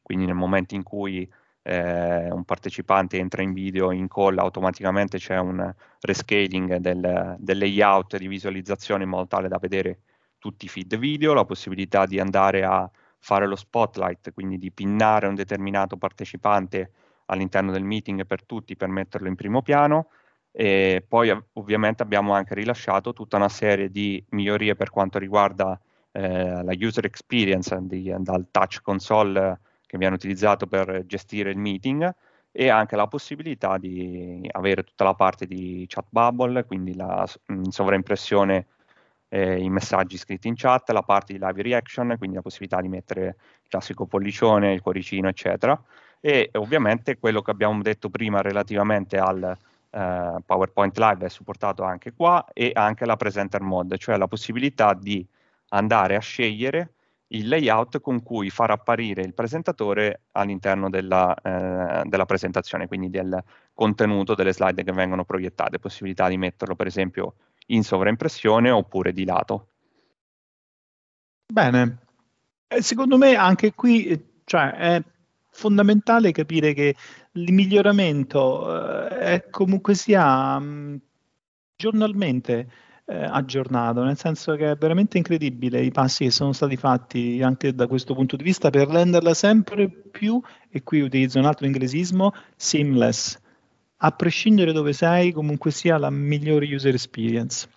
quindi 0.00 0.26
nel 0.26 0.36
momento 0.36 0.76
in 0.76 0.84
cui 0.84 1.28
eh, 1.62 2.30
un 2.30 2.44
partecipante 2.44 3.18
entra 3.18 3.42
in 3.42 3.52
video 3.52 3.90
in 3.90 4.06
call 4.06 4.38
automaticamente 4.38 5.18
c'è 5.18 5.38
un 5.38 5.74
rescaling 6.02 6.76
del, 6.76 7.34
del 7.40 7.58
layout 7.58 8.16
di 8.16 8.28
visualizzazione 8.28 9.02
in 9.02 9.08
modo 9.08 9.26
tale 9.26 9.48
da 9.48 9.58
vedere 9.58 9.98
tutti 10.46 10.66
i 10.66 10.68
feed 10.68 10.96
video, 10.96 11.34
la 11.34 11.44
possibilità 11.44 12.06
di 12.06 12.20
andare 12.20 12.62
a 12.62 12.88
fare 13.18 13.48
lo 13.48 13.56
spotlight, 13.56 14.32
quindi 14.32 14.58
di 14.58 14.70
pinnare 14.70 15.26
un 15.26 15.34
determinato 15.34 15.96
partecipante 15.96 16.92
all'interno 17.26 17.72
del 17.72 17.82
meeting 17.82 18.24
per 18.26 18.44
tutti 18.44 18.76
per 18.76 18.88
metterlo 18.88 19.26
in 19.26 19.34
primo 19.34 19.60
piano. 19.60 20.10
E 20.52 21.04
poi 21.06 21.36
ovviamente 21.54 22.04
abbiamo 22.04 22.32
anche 22.32 22.54
rilasciato 22.54 23.12
tutta 23.12 23.36
una 23.36 23.48
serie 23.48 23.90
di 23.90 24.24
migliorie 24.30 24.76
per 24.76 24.90
quanto 24.90 25.18
riguarda 25.18 25.78
eh, 26.12 26.62
la 26.62 26.72
user 26.78 27.04
experience 27.04 27.76
di, 27.80 28.14
dal 28.20 28.46
touch 28.52 28.80
console 28.82 29.58
che 29.84 29.98
viene 29.98 30.14
utilizzato 30.14 30.68
per 30.68 31.04
gestire 31.06 31.50
il 31.50 31.58
meeting 31.58 32.08
e 32.52 32.68
anche 32.68 32.94
la 32.94 33.08
possibilità 33.08 33.78
di 33.78 34.48
avere 34.52 34.84
tutta 34.84 35.02
la 35.02 35.14
parte 35.14 35.46
di 35.46 35.84
chat 35.88 36.06
bubble, 36.08 36.64
quindi 36.64 36.94
la 36.94 37.26
in 37.48 37.70
sovraimpressione 37.70 38.66
eh, 39.36 39.58
i 39.58 39.68
messaggi 39.68 40.16
scritti 40.16 40.48
in 40.48 40.54
chat, 40.56 40.88
la 40.90 41.02
parte 41.02 41.34
di 41.34 41.38
live 41.38 41.62
reaction, 41.62 42.14
quindi 42.16 42.36
la 42.36 42.42
possibilità 42.42 42.80
di 42.80 42.88
mettere 42.88 43.26
il 43.26 43.68
classico 43.68 44.06
pollicione, 44.06 44.72
il 44.72 44.80
cuoricino, 44.80 45.28
eccetera. 45.28 45.78
E 46.20 46.48
ovviamente 46.54 47.18
quello 47.18 47.42
che 47.42 47.50
abbiamo 47.50 47.82
detto 47.82 48.08
prima 48.08 48.40
relativamente 48.40 49.18
al 49.18 49.56
eh, 49.90 50.36
PowerPoint 50.44 50.96
Live 50.96 51.26
è 51.26 51.28
supportato 51.28 51.82
anche 51.82 52.14
qua 52.14 52.46
e 52.54 52.70
anche 52.74 53.04
la 53.04 53.16
presenter 53.16 53.60
mode, 53.60 53.98
cioè 53.98 54.16
la 54.16 54.26
possibilità 54.26 54.94
di 54.94 55.24
andare 55.68 56.16
a 56.16 56.20
scegliere 56.20 56.92
il 57.30 57.48
layout 57.48 58.00
con 58.00 58.22
cui 58.22 58.48
far 58.50 58.70
apparire 58.70 59.20
il 59.22 59.34
presentatore 59.34 60.22
all'interno 60.32 60.88
della, 60.88 61.34
eh, 61.34 62.04
della, 62.04 62.24
presentazione, 62.24 62.86
quindi 62.86 63.10
del 63.10 63.42
contenuto 63.74 64.34
delle 64.34 64.54
slide 64.54 64.84
che 64.84 64.92
vengono 64.92 65.24
proiettate, 65.24 65.78
possibilità 65.78 66.28
di 66.28 66.38
metterlo 66.38 66.76
per 66.76 66.86
esempio 66.86 67.34
in 67.66 67.82
sovraimpressione 67.82 68.70
oppure 68.70 69.12
di 69.12 69.24
lato. 69.24 69.68
Bene, 71.52 71.98
eh, 72.68 72.82
secondo 72.82 73.16
me 73.16 73.34
anche 73.36 73.72
qui 73.74 74.06
eh, 74.06 74.24
cioè, 74.44 74.70
è 74.72 75.02
fondamentale 75.50 76.32
capire 76.32 76.74
che 76.74 76.94
il 77.32 77.52
miglioramento 77.52 79.08
eh, 79.08 79.18
è 79.18 79.48
comunque 79.50 79.94
sia 79.94 80.58
mm, 80.58 80.96
giornalmente 81.76 82.68
eh, 83.06 83.24
aggiornato, 83.24 84.02
nel 84.02 84.16
senso 84.16 84.56
che 84.56 84.72
è 84.72 84.76
veramente 84.76 85.16
incredibile 85.16 85.80
i 85.80 85.92
passi 85.92 86.24
che 86.24 86.30
sono 86.30 86.52
stati 86.52 86.76
fatti 86.76 87.40
anche 87.42 87.72
da 87.74 87.86
questo 87.86 88.14
punto 88.14 88.36
di 88.36 88.42
vista 88.42 88.70
per 88.70 88.88
renderla 88.88 89.32
sempre 89.32 89.88
più, 89.88 90.40
e 90.68 90.82
qui 90.82 91.00
utilizzo 91.00 91.38
un 91.38 91.44
altro 91.44 91.66
inglesismo, 91.66 92.32
seamless, 92.56 93.40
a 93.98 94.10
prescindere 94.10 94.72
dove 94.72 94.92
sei, 94.92 95.32
comunque 95.32 95.70
sia 95.70 95.98
la 95.98 96.10
migliore 96.10 96.66
user 96.74 96.94
experience. 96.94 97.68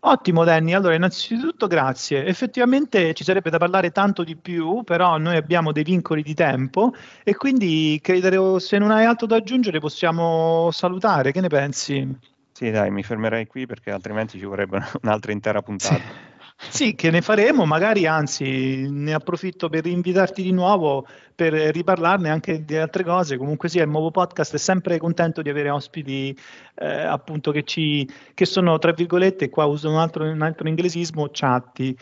Ottimo 0.00 0.44
Danny, 0.44 0.72
allora 0.72 0.94
innanzitutto 0.94 1.66
grazie. 1.66 2.24
Effettivamente 2.26 3.12
ci 3.12 3.24
sarebbe 3.24 3.50
da 3.50 3.58
parlare 3.58 3.90
tanto 3.90 4.22
di 4.22 4.36
più, 4.36 4.84
però 4.84 5.18
noi 5.18 5.36
abbiamo 5.36 5.72
dei 5.72 5.82
vincoli 5.82 6.22
di 6.22 6.34
tempo 6.34 6.94
e 7.24 7.34
quindi 7.34 7.98
credo 8.00 8.60
se 8.60 8.78
non 8.78 8.92
hai 8.92 9.04
altro 9.04 9.26
da 9.26 9.36
aggiungere 9.36 9.80
possiamo 9.80 10.70
salutare, 10.70 11.32
che 11.32 11.40
ne 11.40 11.48
pensi? 11.48 12.18
Sì, 12.52 12.70
dai, 12.70 12.90
mi 12.90 13.02
fermerei 13.02 13.46
qui 13.46 13.66
perché 13.66 13.90
altrimenti 13.90 14.38
ci 14.38 14.44
vorrebbe 14.44 14.78
un'altra 15.02 15.32
intera 15.32 15.60
puntata. 15.60 15.96
Sì. 15.96 16.35
Sì, 16.58 16.94
che 16.94 17.10
ne 17.10 17.20
faremo, 17.20 17.66
magari 17.66 18.06
anzi 18.06 18.88
ne 18.88 19.12
approfitto 19.12 19.68
per 19.68 19.86
invitarti 19.86 20.42
di 20.42 20.52
nuovo 20.52 21.06
per 21.34 21.52
riparlarne 21.52 22.30
anche 22.30 22.64
di 22.64 22.76
altre 22.76 23.04
cose. 23.04 23.36
Comunque 23.36 23.68
sia, 23.68 23.82
il 23.82 23.90
nuovo 23.90 24.10
podcast 24.10 24.54
è 24.54 24.58
sempre 24.58 24.98
contento 24.98 25.42
di 25.42 25.50
avere 25.50 25.68
ospiti 25.68 26.36
eh, 26.76 27.02
appunto 27.02 27.50
che, 27.50 27.62
ci, 27.64 28.08
che 28.32 28.46
sono, 28.46 28.78
tra 28.78 28.92
virgolette, 28.92 29.50
qua 29.50 29.66
uso 29.66 29.90
un 29.90 29.98
altro, 29.98 30.24
un 30.24 30.40
altro 30.40 30.66
inglesismo, 30.66 31.28
chatti. 31.30 31.96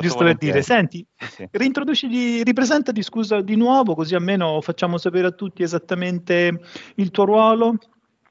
Giusto 0.00 0.24
per 0.24 0.36
dire, 0.36 0.62
senti, 0.62 1.04
sì. 1.16 1.48
reintroduciti, 1.50 2.42
ripresentati 2.42 3.02
scusa 3.02 3.40
di 3.40 3.56
nuovo, 3.56 3.94
così 3.94 4.14
almeno 4.14 4.60
facciamo 4.60 4.98
sapere 4.98 5.28
a 5.28 5.32
tutti 5.32 5.62
esattamente 5.62 6.60
il 6.96 7.10
tuo 7.10 7.24
ruolo 7.24 7.76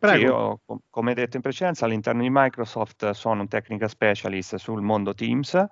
Prego. 0.01 0.63
Sì, 0.65 0.71
io, 0.71 0.81
come 0.89 1.13
detto 1.13 1.35
in 1.35 1.43
precedenza, 1.43 1.85
all'interno 1.85 2.23
di 2.23 2.29
Microsoft 2.31 3.11
sono 3.11 3.41
un 3.41 3.47
technical 3.47 3.87
specialist 3.87 4.55
sul 4.55 4.81
mondo 4.81 5.13
Teams 5.13 5.63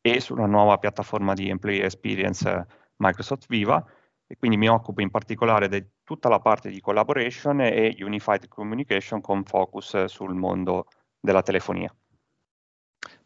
e 0.00 0.18
sulla 0.18 0.46
nuova 0.46 0.76
piattaforma 0.78 1.34
di 1.34 1.48
employee 1.48 1.84
experience 1.84 2.66
Microsoft 2.96 3.46
Viva 3.46 3.84
e 4.26 4.36
quindi 4.36 4.56
mi 4.56 4.68
occupo 4.68 5.02
in 5.02 5.10
particolare 5.10 5.68
di 5.68 5.86
tutta 6.02 6.28
la 6.28 6.40
parte 6.40 6.68
di 6.68 6.80
collaboration 6.80 7.60
e 7.60 7.94
unified 8.00 8.48
communication 8.48 9.20
con 9.20 9.44
focus 9.44 10.06
sul 10.06 10.34
mondo 10.34 10.86
della 11.20 11.42
telefonia. 11.42 11.94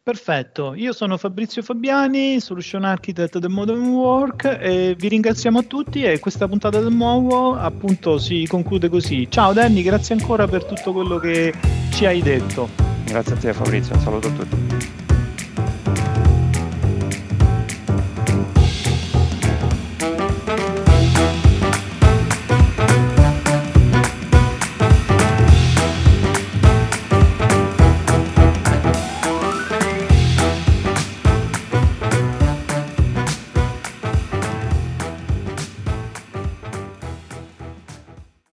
Perfetto, 0.03 0.73
io 0.73 0.93
sono 0.93 1.15
Fabrizio 1.15 1.61
Fabiani, 1.61 2.39
Solution 2.39 2.83
Architect 2.85 3.37
del 3.37 3.51
Modern 3.51 3.85
Work 3.89 4.57
e 4.59 4.95
vi 4.97 5.07
ringraziamo 5.09 5.59
a 5.59 5.61
tutti 5.61 6.01
e 6.01 6.17
questa 6.17 6.47
puntata 6.47 6.79
del 6.79 6.91
nuovo 6.91 7.53
appunto 7.55 8.17
si 8.17 8.47
conclude 8.47 8.89
così. 8.89 9.27
Ciao 9.29 9.53
Danny, 9.53 9.83
grazie 9.83 10.15
ancora 10.15 10.47
per 10.47 10.65
tutto 10.65 10.91
quello 10.91 11.19
che 11.19 11.53
ci 11.91 12.07
hai 12.07 12.19
detto. 12.23 12.67
Grazie 13.05 13.35
a 13.35 13.37
te 13.37 13.53
Fabrizio, 13.53 13.93
un 13.93 14.01
saluto 14.01 14.27
a 14.27 14.31
tutti. 14.31 15.00